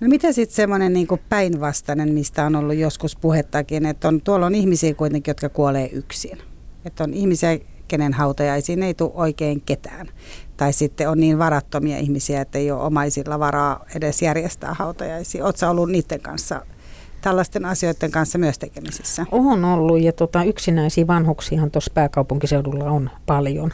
[0.01, 4.55] No mitä sitten semmoinen niin päinvastainen, mistä on ollut joskus puhettakin, että on, tuolla on
[4.55, 6.39] ihmisiä kuitenkin, jotka kuolee yksin.
[6.85, 7.59] Että on ihmisiä,
[7.89, 10.09] kenen hautajaisiin ei tule oikein ketään.
[10.57, 15.45] Tai sitten on niin varattomia ihmisiä, että ei ole omaisilla varaa edes järjestää hautajaisia.
[15.45, 16.67] Oletko ollut niiden kanssa,
[17.21, 19.27] tällaisten asioiden kanssa myös tekemisissä?
[19.33, 23.71] On ollut ja tota, yksinäisiä vanhuksiahan tuossa pääkaupunkiseudulla on paljon.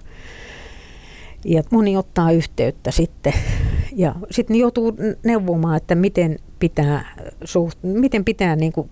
[1.44, 3.32] Ja moni ottaa yhteyttä sitten
[3.92, 8.90] ja sitten joutuu neuvomaan, että miten pitää, suht, miten pitää niin kuin,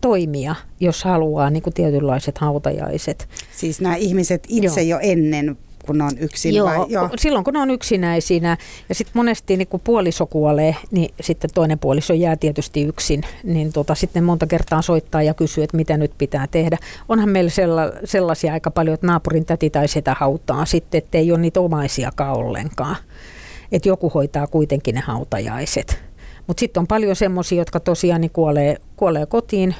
[0.00, 3.28] toimia, jos haluaa niin kuin tietynlaiset hautajaiset.
[3.56, 5.00] Siis nämä ihmiset itse Joo.
[5.00, 5.56] jo ennen
[5.88, 6.86] kun ne on yksin Joo, vai?
[6.88, 8.56] Joo, silloin kun ne on yksinäisinä
[8.88, 13.72] ja sitten monesti niin kun puoliso kuolee, niin sitten toinen puoliso jää tietysti yksin, niin
[13.72, 16.78] tota, sitten monta kertaa soittaa ja kysyy, että mitä nyt pitää tehdä.
[17.08, 21.32] Onhan meillä sella, sellaisia aika paljon, että naapurin täti tai sitä hautaa sitten, että ei
[21.32, 22.96] ole niitä omaisiakaan ollenkaan.
[23.72, 26.07] Että joku hoitaa kuitenkin ne hautajaiset.
[26.48, 29.74] Mutta sitten on paljon semmoisia, jotka tosiaan niin kuolee, kuolee kotiin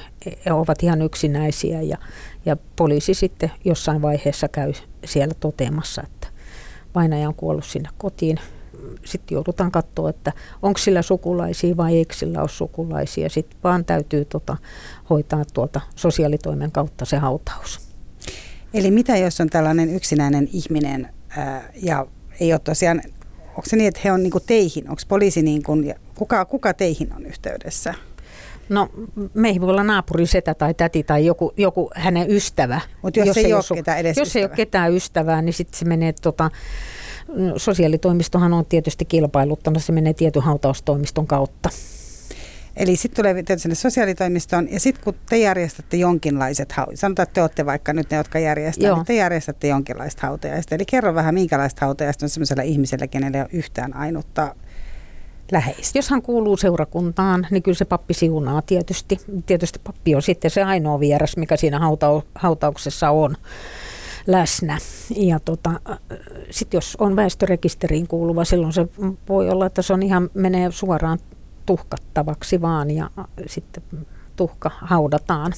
[0.45, 1.97] ja ovat ihan yksinäisiä ja,
[2.45, 4.73] ja poliisi sitten jossain vaiheessa käy
[5.05, 6.27] siellä toteamassa, että
[6.95, 8.39] vainaja on kuollut sinne kotiin.
[9.05, 13.29] Sitten joudutaan katsoa, että onko sillä sukulaisia vai eikö sillä ole sukulaisia.
[13.29, 14.57] Sitten vaan täytyy tota,
[15.09, 17.79] hoitaa tuolta sosiaalitoimen kautta se hautaus.
[18.73, 22.07] Eli mitä jos on tällainen yksinäinen ihminen ää, ja
[22.39, 23.01] ei ole tosiaan,
[23.47, 27.13] onko se niin, että he on niin teihin, onko poliisi niin kuin, kuka, kuka teihin
[27.13, 27.93] on yhteydessä?
[28.69, 28.89] No
[29.33, 32.81] meihin voi olla naapuri, setä tai täti tai joku, joku hänen ystävä.
[33.01, 34.41] Mutta jos, jos, ei, ole su- ketään edes Jos ystävä.
[34.41, 36.51] ei ole ketään ystävää, niin sitten se menee tota,
[37.57, 41.69] sosiaalitoimistohan on tietysti kilpailuttanut, se menee tietyn hautaustoimiston kautta.
[42.77, 47.33] Eli sitten tulee tietysti sinne sosiaalitoimistoon ja sitten kun te järjestätte jonkinlaiset hautajaiset, sanotaan, että
[47.33, 48.95] te olette vaikka nyt ne, jotka järjestää, Joo.
[48.95, 50.75] niin te järjestätte jonkinlaista hautajaista.
[50.75, 54.55] Eli kerro vähän, minkälaista hautajaista on sellaisella ihmisellä, kenellä ei ole yhtään ainutta
[55.51, 55.97] läheistä.
[55.97, 59.17] Jos hän kuuluu seurakuntaan, niin kyllä se pappi siunaa tietysti.
[59.45, 63.35] Tietysti pappi on sitten se ainoa vieras, mikä siinä hauta- hautauksessa on
[64.27, 64.77] läsnä.
[65.15, 65.71] Ja tota,
[66.51, 68.87] sitten jos on väestörekisteriin kuuluva, silloin se
[69.29, 71.19] voi olla, että se on ihan menee suoraan
[71.65, 73.09] tuhkattavaksi vaan ja
[73.47, 73.83] sitten
[74.35, 75.53] tuhka haudataan.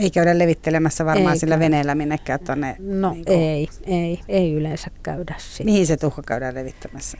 [0.00, 1.40] Ei käydä levittelemässä varmaan Eikä.
[1.40, 2.76] sillä veneellä minnekään tuonne?
[2.78, 3.40] No niin kuin...
[3.40, 5.66] ei, ei, ei yleensä käydä sitten.
[5.66, 7.18] Mihin se tuhka käydään levittämässä?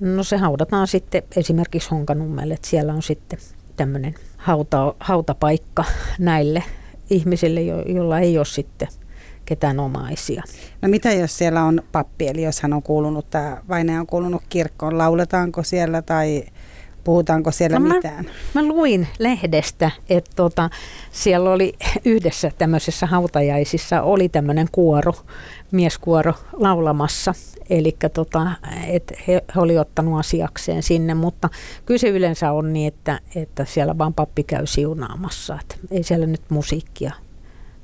[0.00, 3.38] No se haudataan sitten esimerkiksi Honkanummelle, että siellä on sitten
[3.76, 5.84] tämmöinen hauta, hautapaikka
[6.18, 6.62] näille
[7.10, 8.88] ihmisille, jo, joilla ei ole sitten
[9.44, 10.42] ketään omaisia.
[10.82, 14.42] No mitä jos siellä on pappi, eli jos hän on kuulunut, tämä vainaja on kuulunut
[14.48, 16.44] kirkkoon, lauletaanko siellä tai
[17.06, 18.24] Puhutaanko siellä no mitään?
[18.54, 20.70] Mä, mä luin lehdestä, että tota,
[21.12, 21.72] siellä oli
[22.04, 25.12] yhdessä tämmöisessä hautajaisissa oli tämmöinen kuoro,
[25.70, 27.34] mieskuoro laulamassa.
[27.70, 28.50] Eli tota,
[28.86, 31.48] et he, he oli ottanut asiakseen sinne, mutta
[31.86, 35.58] kyllä se yleensä on niin, että, että siellä vaan pappi käy siunaamassa.
[35.60, 37.12] Et ei siellä nyt musiikkia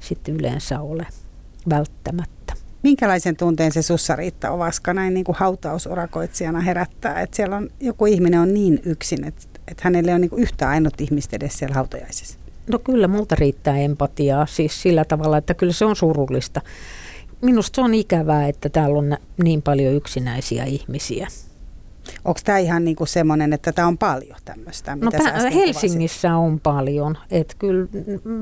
[0.00, 1.06] sitten yleensä ole
[1.70, 2.41] välttämättä.
[2.82, 8.06] Minkälaisen tunteen se sussa Riitta Ovaska näin niin kuin hautausurakoitsijana herättää, että siellä on joku
[8.06, 11.74] ihminen on niin yksin, että, että hänelle on niin kuin yhtä ainut ihmistä edes siellä
[11.74, 12.38] hautajaisissa?
[12.66, 16.60] No kyllä multa riittää empatiaa siis sillä tavalla, että kyllä se on surullista.
[17.40, 21.28] Minusta se on ikävää, että täällä on niin paljon yksinäisiä ihmisiä.
[22.24, 24.96] Onko tämä ihan niinku semmoinen, että tämä on paljon tämmöistä?
[24.96, 26.52] No pä- Helsingissä kuvasit?
[26.52, 27.86] on paljon, että kyllä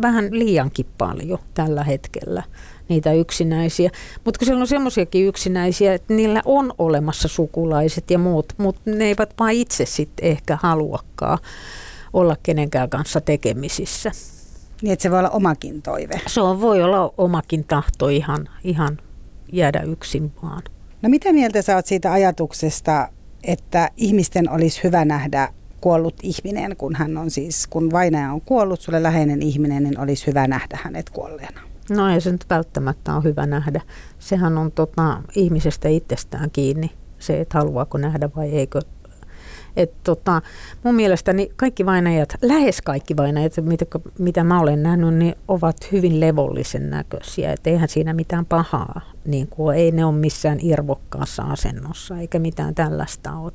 [0.02, 2.42] vähän liiankin paljon tällä hetkellä
[2.90, 3.90] niitä yksinäisiä.
[4.24, 9.04] Mutta kun siellä on semmoisiakin yksinäisiä, että niillä on olemassa sukulaiset ja muut, mutta ne
[9.04, 11.38] eivät vain itse sitten ehkä haluakaan
[12.12, 14.10] olla kenenkään kanssa tekemisissä.
[14.82, 16.20] Niin, että se voi olla omakin toive.
[16.26, 18.98] Se on, voi olla omakin tahto ihan, ihan
[19.52, 20.62] jäädä yksin vaan.
[21.02, 23.08] No mitä mieltä sä oot siitä ajatuksesta,
[23.42, 25.48] että ihmisten olisi hyvä nähdä
[25.80, 30.26] kuollut ihminen, kun hän on siis, kun vainaja on kuollut, sulle läheinen ihminen, niin olisi
[30.26, 31.69] hyvä nähdä hänet kuolleena.
[31.90, 33.80] No ei se nyt välttämättä ole hyvä nähdä.
[34.18, 38.80] Sehän on tota, ihmisestä itsestään kiinni, se, että haluaako nähdä vai eikö.
[39.76, 40.42] Et tota,
[40.84, 43.84] mun mielestäni kaikki vainajat, lähes kaikki vainajat, mitä,
[44.18, 47.52] mitä mä olen nähnyt, niin ovat hyvin levollisen näköisiä.
[47.52, 52.74] Et eihän siinä mitään pahaa, niin kuin, ei ne ole missään irvokkaassa asennossa eikä mitään
[52.74, 53.52] tällaista ole.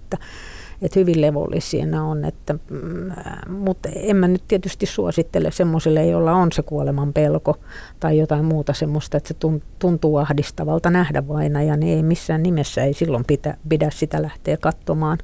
[0.85, 3.11] Että, hyvin levollisia ne on, että, mm,
[3.47, 7.57] mutta en mä nyt tietysti suosittele semmoiselle, jolla on se kuoleman pelko
[7.99, 12.93] tai jotain muuta semmoista, että se tuntuu ahdistavalta nähdä vainaja, niin ei missään nimessä ei
[12.93, 15.17] silloin pitä, pidä sitä lähteä katsomaan.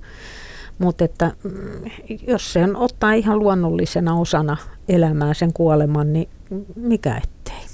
[0.80, 1.92] Mutta että mm,
[2.28, 4.58] jos sen ottaa ihan luonnollisena osana
[4.90, 6.30] elämää sen kuoleman, niin
[6.76, 7.71] mikä ettei.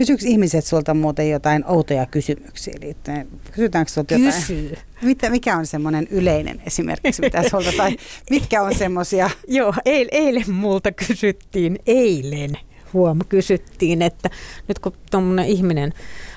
[0.00, 3.28] Kysyykö ihmiset sulta muuten jotain outoja kysymyksiä liittyen?
[3.52, 4.32] Kysytäänkö sulta jotain?
[4.32, 4.78] Kysy.
[5.02, 7.96] Mitä, mikä on semmoinen yleinen esimerkiksi, mitä sulta, tai
[8.30, 9.30] mitkä on semmoisia?
[9.48, 12.50] Joo, eil, eilen multa kysyttiin, eilen
[12.92, 14.30] huom, kysyttiin, että
[14.68, 15.92] nyt kun tuommoinen ihminen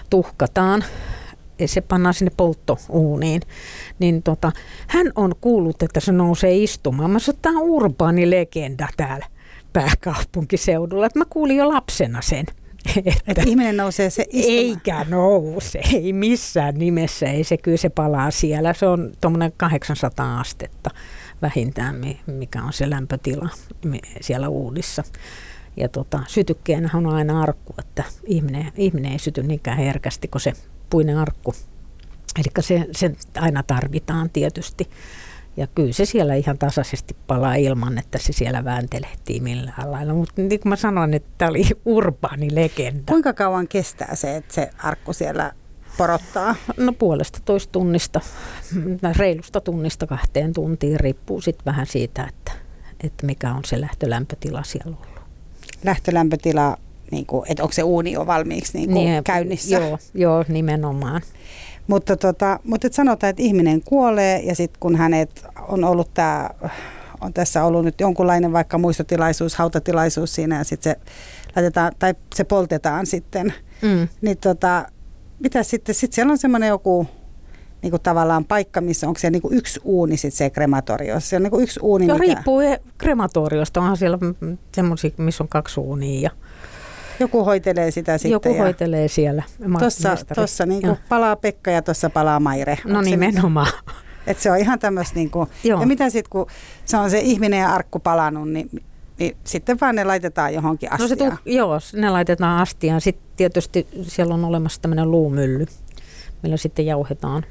[0.09, 0.84] tuhkataan,
[1.59, 3.41] ja se pannaan sinne polttouuniin,
[3.99, 4.51] niin tota,
[4.88, 7.11] hän on kuullut, että se nousee istumaan.
[7.11, 9.26] Mä sanoin, tämä on urbaani legenda täällä
[9.74, 11.05] pääkaupunkiseudulla.
[11.05, 12.45] Että mä kuulin jo lapsena sen.
[12.98, 14.60] Että, että ihminen nousee se istumaan.
[14.60, 18.74] Eikä nouse, ei missään nimessä, ei se kyllä se palaa siellä.
[18.74, 20.90] Se on tuommoinen 800 astetta
[21.42, 23.50] vähintään, mikä on se lämpötila
[24.22, 25.04] siellä uudissa.
[25.78, 30.54] Ja tota, sytykkeenä on aina arkku, että ihminen, ihminen ei syty niinkään herkästi kuin se
[30.90, 31.54] puinen arkku.
[32.36, 34.90] Eli se, se aina tarvitaan tietysti.
[35.58, 40.14] Ja kyllä se siellä ihan tasaisesti palaa ilman, että se siellä vääntelehtii millään lailla.
[40.14, 43.04] Mutta niin kuin mä sanoin, että tämä oli urbaani legenda.
[43.08, 45.51] Kuinka kauan kestää se, että se arkku siellä
[45.97, 46.56] porottaa?
[46.78, 48.22] No puolesta toista tunnista,
[49.18, 52.51] reilusta tunnista kahteen tuntiin, riippuu sitten vähän siitä, että,
[53.04, 55.24] että mikä on se lähtölämpötila siellä ollut.
[55.84, 56.78] Lähtölämpötila,
[57.12, 59.76] niin kuin, että onko se uuni jo valmiiksi niin kuin niin, käynnissä?
[59.76, 61.22] Joo, joo, nimenomaan.
[61.88, 66.50] Mutta, tota, mutta et sanotaan, että ihminen kuolee ja sitten kun hänet on ollut tämä
[67.22, 71.00] on tässä ollut nyt jonkunlainen vaikka muistotilaisuus, hautatilaisuus siinä ja sitten se
[71.56, 74.08] laitetaan, tai se poltetaan sitten, mm.
[74.22, 74.86] niin tota,
[75.40, 77.08] mitä sitten, sitten siellä on semmoinen joku
[77.82, 81.20] niin kuin tavallaan paikka, missä onko se niin kuin yksi uuni sitten se krematorio?
[81.20, 82.34] Se on niin kuin yksi uuni, Joo, mikä...
[82.34, 82.62] riippuu
[82.98, 83.80] krematoriosta.
[83.80, 84.18] Onhan siellä
[84.76, 86.30] semmoisia, missä on kaksi uunia ja
[87.24, 88.32] joku hoitelee sitä sitten.
[88.32, 89.43] Joku ja hoitelee siellä.
[89.80, 92.78] Tuossa, tuossa niin palaa Pekka ja tuossa palaa Maire.
[92.86, 93.71] No nimenomaan.
[94.28, 96.47] Et se on ihan tämmöistä, niinku, ja mitä sitten kun
[96.86, 98.69] se on se ihminen ja arkku palannut, niin
[99.19, 101.09] niin sitten vaan ne laitetaan johonkin astiaan.
[101.09, 103.01] No se tu- joo, ne laitetaan astiaan.
[103.01, 105.65] Sitten tietysti siellä on olemassa tämmöinen luumylly,
[106.43, 107.45] millä sitten jauhetaan,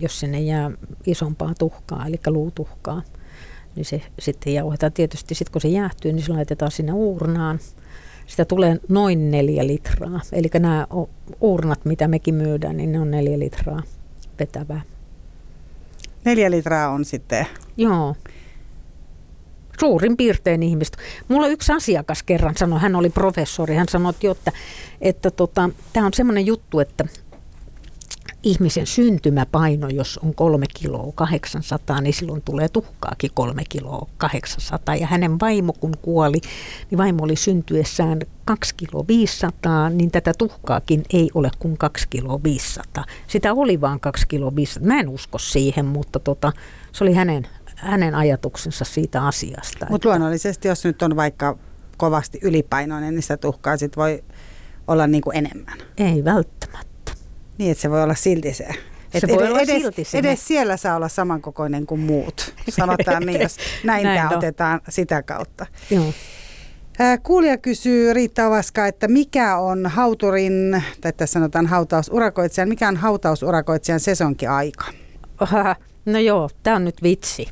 [0.00, 0.70] jos sinne jää
[1.06, 3.02] isompaa tuhkaa, eli luutuhkaa.
[3.76, 7.58] Niin se sitten jauhetaan tietysti, sitten kun se jäähtyy, niin se laitetaan sinne uurnaan.
[8.26, 10.20] Sitä tulee noin neljä litraa.
[10.32, 10.86] Eli nämä
[11.40, 13.82] uurnat, mitä mekin myydään, niin ne on neljä litraa
[14.38, 14.80] vetävää.
[16.24, 17.46] Neljä litraa on sitten?
[17.76, 18.14] Joo
[19.80, 20.98] suurin piirtein ihmistä.
[21.28, 24.52] Mulla yksi asiakas kerran sanoi, hän oli professori, hän sanoi, että, että,
[25.00, 27.04] että tota, tämä on semmoinen juttu, että
[28.44, 34.96] ihmisen syntymäpaino, jos on kolme kiloa 800, niin silloin tulee tuhkaakin kolme kiloa 800.
[34.96, 36.40] Ja hänen vaimo kun kuoli,
[36.90, 42.40] niin vaimo oli syntyessään 2 kiloa 500, niin tätä tuhkaakin ei ole kuin 2 kiloa
[42.44, 43.04] 500.
[43.26, 44.88] Sitä oli vaan 2 kiloa 500.
[44.88, 46.52] Mä en usko siihen, mutta tota,
[46.92, 49.86] se oli hänen hänen ajatuksensa siitä asiasta.
[49.90, 51.58] Mutta luonnollisesti, jos nyt on vaikka
[51.96, 54.24] kovasti ylipainoinen, niin sitä tuhkaa sit voi
[54.86, 55.78] olla niin kuin enemmän.
[55.98, 56.93] Ei välttämättä.
[57.58, 58.68] Niin, että se voi olla silti se.
[59.18, 60.28] Se voi edes, olla edes, silti sinne.
[60.28, 62.54] edes siellä saa olla samankokoinen kuin muut.
[62.68, 65.66] Sanotaan niin, jos näin, näin tämä otetaan sitä kautta.
[65.90, 66.12] Joo.
[67.22, 74.00] Kuulija kysyy Riitta Ovaska, että mikä on hauturin, tai tässä sanotaan hautausurakoitsijan, mikä on hautausurakoitsijan
[74.00, 74.84] sesonkiaika?
[76.06, 77.48] No joo, tämä on nyt vitsi.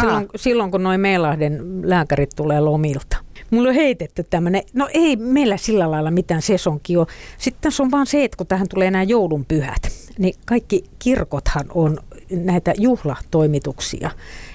[0.00, 3.16] Silloin, silloin kun noin Meilahden lääkärit tulee lomilta.
[3.52, 7.06] Mulla on heitetty tämmöinen, no ei meillä sillä lailla mitään sesonki ole.
[7.38, 9.82] Sitten tässä on vaan se, että kun tähän tulee nämä joulun pyhät,
[10.18, 11.98] niin kaikki kirkothan on
[12.30, 14.10] näitä juhlatoimituksia.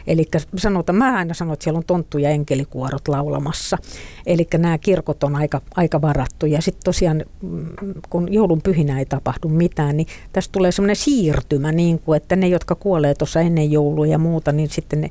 [0.08, 0.26] Eli
[0.56, 3.78] sanotaan, mä aina sanon, että siellä on tonttu ja enkelikuorot laulamassa.
[4.26, 6.46] Eli nämä kirkot on aika, aika varattu.
[6.46, 7.68] Ja sitten tosiaan, mm,
[8.10, 12.48] kun joulun pyhinä ei tapahdu mitään, niin tästä tulee semmoinen siirtymä, niin kuin, että ne,
[12.48, 15.10] jotka kuolee tuossa ennen joulua ja muuta, niin sitten ne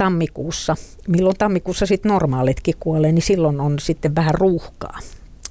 [0.00, 0.76] tammikuussa,
[1.08, 4.98] milloin tammikuussa sitten normaalitkin kuolee, niin silloin on sitten vähän ruuhkaa.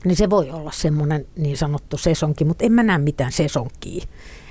[0.06, 4.06] Niin se voi olla semmoinen niin sanottu sesonki, mutta en mä näe mitään sesonkia.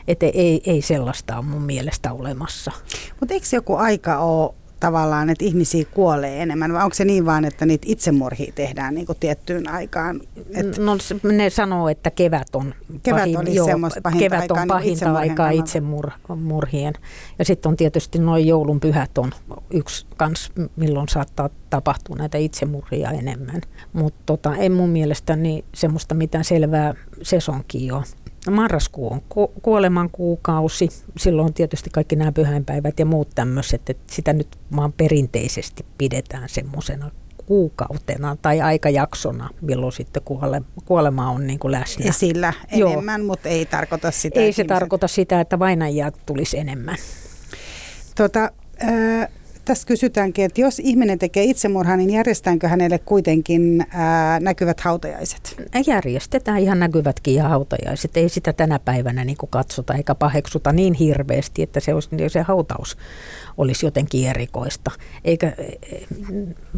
[0.08, 2.72] Että ei, ei sellaista ole mun mielestä olemassa.
[3.20, 7.44] Mutta eikö joku aika ole tavallaan, että ihmisiä kuolee enemmän, vai onko se niin vaan,
[7.44, 10.20] että niitä itsemurhia tehdään niin kuin tiettyyn aikaan?
[10.54, 10.96] Et no
[11.32, 13.66] ne sanoo, että kevät on, kevät pahin, joo,
[14.02, 16.94] pahinta kevät aikaa, on pahinta niin aikaa itsemurhien.
[17.38, 19.32] Ja sitten on tietysti noin joulun pyhät on
[19.70, 23.60] yksi kans, milloin saattaa tapahtua näitä itsemurhia enemmän.
[23.92, 28.04] Mutta tota, en mun mielestäni semmoista mitään selvää sesonkia ole.
[28.50, 30.88] Marraskuu on ku- kuoleman kuukausi.
[31.16, 36.48] Silloin on tietysti kaikki nämä pyhäinpäivät ja muut tämmöiset, että sitä nyt vaan perinteisesti pidetään
[36.48, 37.10] semmoisena
[37.46, 42.04] kuukautena tai aikajaksona, milloin sitten kuole, kuolema on niin kuin läsnä.
[42.08, 43.26] Esillä enemmän, Joo.
[43.26, 44.40] mutta ei tarkoita sitä.
[44.40, 44.66] Ei se ihmiset...
[44.66, 46.96] tarkoita sitä, että vainajia tulisi enemmän.
[48.14, 48.50] Tota,
[48.82, 49.28] äh,
[49.68, 55.56] tässä kysytäänkin, että jos ihminen tekee itsemurhaa, niin järjestetäänkö hänelle kuitenkin ää, näkyvät hautajaiset?
[55.86, 58.16] Järjestetään ihan näkyvätkin ja hautajaiset.
[58.16, 62.42] Ei sitä tänä päivänä niin kuin katsota eikä paheksuta niin hirveästi, että se, olisi, se
[62.42, 62.96] hautaus
[63.56, 64.90] olisi jotenkin erikoista.
[65.24, 65.52] Eikä,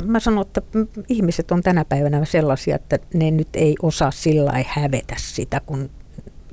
[0.04, 0.62] mä sanon, että
[1.08, 5.90] ihmiset on tänä päivänä sellaisia, että ne nyt ei osaa sillä hävetä sitä, kun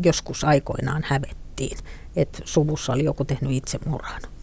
[0.03, 1.77] joskus aikoinaan hävettiin,
[2.15, 4.36] että suvussa oli joku tehnyt itsemurhan.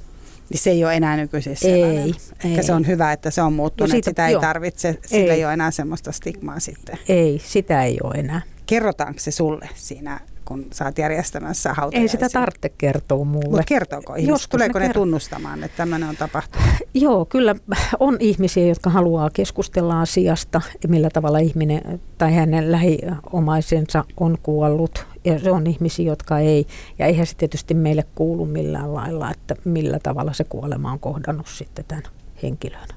[0.51, 2.15] Niin se ei ole enää nykyisessä ei,
[2.45, 2.63] ei.
[2.63, 4.41] se on hyvä, että se on muuttunut, no siitä, sitä ei joo.
[4.41, 5.39] tarvitse, sillä ei.
[5.39, 6.99] ei ole enää semmoista stigmaa sitten.
[7.09, 8.43] Ei, sitä ei ole enää.
[8.67, 12.03] Kerrotaanko se sulle siinä kun sä oot järjestämässä hautajaisia.
[12.03, 13.49] Ei sitä tarvitse kertoa mulle.
[13.49, 14.51] Mutta kertooko ihmiset?
[14.51, 16.69] Tuleeko ne, ne tunnustamaan, että tämmöinen on tapahtunut?
[16.95, 17.55] Joo, kyllä
[18.01, 25.07] on ihmisiä, jotka haluaa keskustella asiasta, millä tavalla ihminen tai hänen lähiomaisensa on kuollut.
[25.25, 26.67] Ja se on ihmisiä, jotka ei.
[26.99, 31.47] Ja eihän se tietysti meille kuulu millään lailla, että millä tavalla se kuolema on kohdannut
[31.49, 32.05] sitten tämän
[32.43, 32.89] henkilön.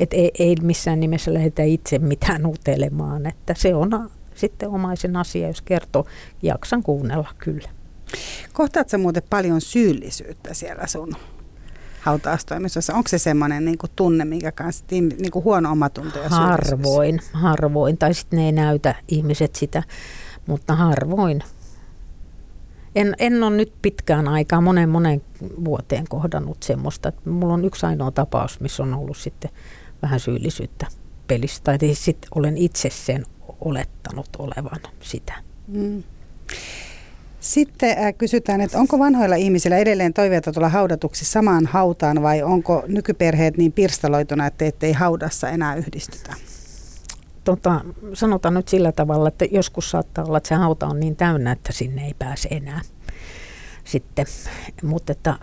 [0.00, 5.46] Et ei, ei missään nimessä lähdetä itse mitään utelemaan, että se on sitten omaisen asia,
[5.46, 6.06] jos kertoo.
[6.42, 7.68] Jaksan kuunnella kyllä.
[8.52, 11.16] Kohtaatko muuten paljon syyllisyyttä siellä sun
[12.00, 12.94] hautaustoimistossa?
[12.94, 17.98] Onko se semmoinen niin tunne, minkä kanssa niin kuin huono omatunto ja Harvoin, harvoin.
[17.98, 19.82] Tai sitten ne ei näytä ihmiset sitä,
[20.46, 21.42] mutta harvoin.
[22.94, 25.22] En, en ole nyt pitkään aikaa, monen monen
[25.64, 27.12] vuoteen kohdannut semmoista.
[27.24, 29.50] Mulla on yksi ainoa tapaus, missä on ollut sitten
[30.02, 30.86] vähän syyllisyyttä
[31.26, 31.60] pelissä.
[31.64, 33.24] Tai sitten olen itse sen
[33.64, 35.34] olettanut olevan sitä.
[35.68, 36.02] Mm.
[37.40, 42.84] Sitten äh, kysytään, että onko vanhoilla ihmisillä edelleen toiveita tulla haudatuksi samaan hautaan vai onko
[42.86, 46.34] nykyperheet niin pirstaloituna, että ettei haudassa enää yhdistytä?
[47.44, 47.80] Tota,
[48.14, 51.72] sanotaan nyt sillä tavalla, että joskus saattaa olla, että se hauta on niin täynnä, että
[51.72, 52.80] sinne ei pääse enää
[53.84, 54.26] sitten.
[54.82, 55.38] Mutta että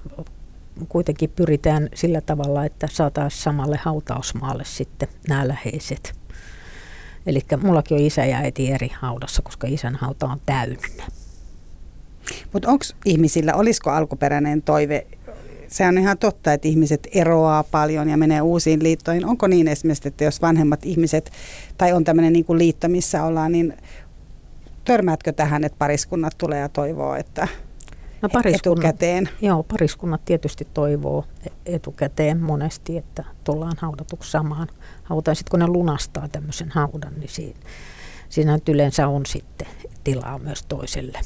[0.90, 6.21] kuitenkin pyritään sillä tavalla, että saataisiin samalle hautausmaalle sitten nämä läheiset.
[7.26, 11.08] Eli mullakin on isä ja äiti eri haudassa, koska isän hauta on täynnä.
[12.54, 15.08] Mutta onko ihmisillä, olisiko alkuperäinen toive,
[15.68, 19.26] se on ihan totta, että ihmiset eroaa paljon ja menee uusiin liittoihin.
[19.26, 21.32] Onko niin esimerkiksi, että jos vanhemmat ihmiset,
[21.78, 23.74] tai on tämmöinen niin liitto, missä ollaan, niin
[24.86, 27.48] törmäätkö tähän, että pariskunnat tulee ja toivoo, että
[28.22, 29.30] no pariskunnat, etukäteen?
[29.42, 31.26] Joo, pariskunnat tietysti toivoo
[31.66, 34.68] etukäteen monesti, että tullaan haudatuksi samaan
[35.04, 35.36] hautaan.
[35.36, 37.60] Sitten kun ne lunastaa tämmöisen haudan, niin siinä,
[38.30, 39.68] siinä yleensä on sitten
[40.04, 41.20] tilaa myös toiselle.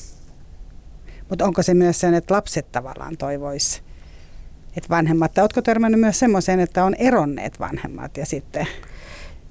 [1.29, 3.83] Mutta onko se myös sen, että lapset tavallaan toivois,
[4.77, 8.67] että vanhemmat, tai oletko törmännyt myös semmoiseen, että on eronneet vanhemmat ja sitten...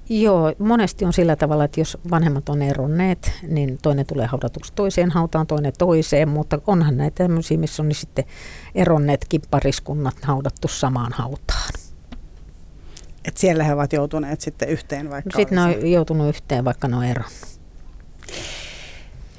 [0.09, 5.11] Joo, monesti on sillä tavalla, että jos vanhemmat on eronneet, niin toinen tulee haudatuksi toiseen
[5.11, 8.25] hautaan, toinen toiseen, mutta onhan näitä tämmöisiä, missä on niin sitten
[8.75, 11.69] eronneetkin pariskunnat haudattu samaan hautaan.
[13.25, 16.87] Et siellä he ovat joutuneet sitten yhteen vaikka no, Sitten ne on joutunut yhteen, vaikka
[16.87, 17.55] ne on eronnut.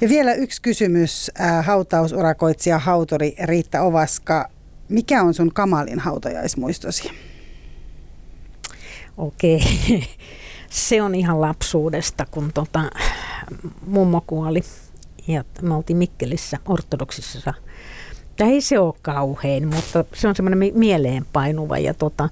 [0.01, 4.49] Ja vielä yksi kysymys, äh, hautausurakoitsija hautori Riitta Ovaska.
[4.89, 7.11] Mikä on sun kamalin hautajaismuistosi?
[9.17, 9.59] Okei,
[10.69, 12.83] se on ihan lapsuudesta, kun tota,
[13.87, 14.61] mummo kuoli
[15.27, 17.53] ja me oltiin Mikkelissä ortodoksissa.
[18.35, 21.77] Tämä ei se ole kauhein, mutta se on semmoinen mieleenpainuva.
[21.77, 22.29] Ja tota,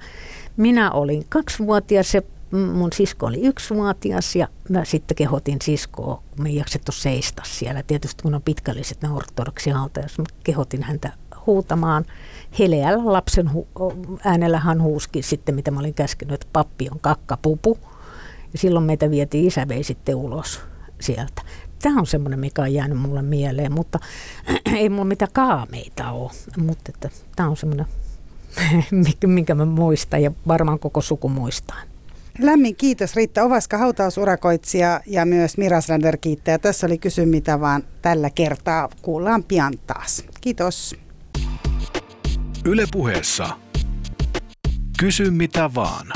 [0.57, 2.21] minä olin kaksivuotias ja
[2.51, 7.83] mun sisko oli yksivuotias ja mä sitten kehotin siskoa, kun me ei jaksettu seistä siellä.
[7.83, 11.11] Tietysti kun on pitkälliset ne ortodoksi hautajat, mä kehotin häntä
[11.45, 12.05] huutamaan.
[12.59, 17.77] Heleällä lapsen hu- äänellä hän huuski sitten, mitä mä olin käskenyt, että pappi on kakkapupu.
[18.55, 20.61] Ja silloin meitä vietiin, isä vei sitten ulos
[21.01, 21.41] sieltä.
[21.81, 23.99] Tämä on semmoinen, mikä on jäänyt mulle mieleen, mutta
[24.77, 26.31] ei mulla mitään kaameita ole.
[26.57, 27.85] Mutta että, tämä on semmoinen,
[29.25, 31.81] minkä mä muistan ja varmaan koko suku muistaa.
[32.39, 36.57] Lämmin kiitos Riitta Ovaska, hautausurakoitsija ja myös Mirasländer kiittää.
[36.57, 38.89] Tässä oli kysy mitä vaan tällä kertaa.
[39.01, 40.23] Kuullaan pian taas.
[40.41, 40.95] Kiitos.
[42.65, 43.49] Ylepuheessa
[44.99, 46.07] Kysy mitä vaan.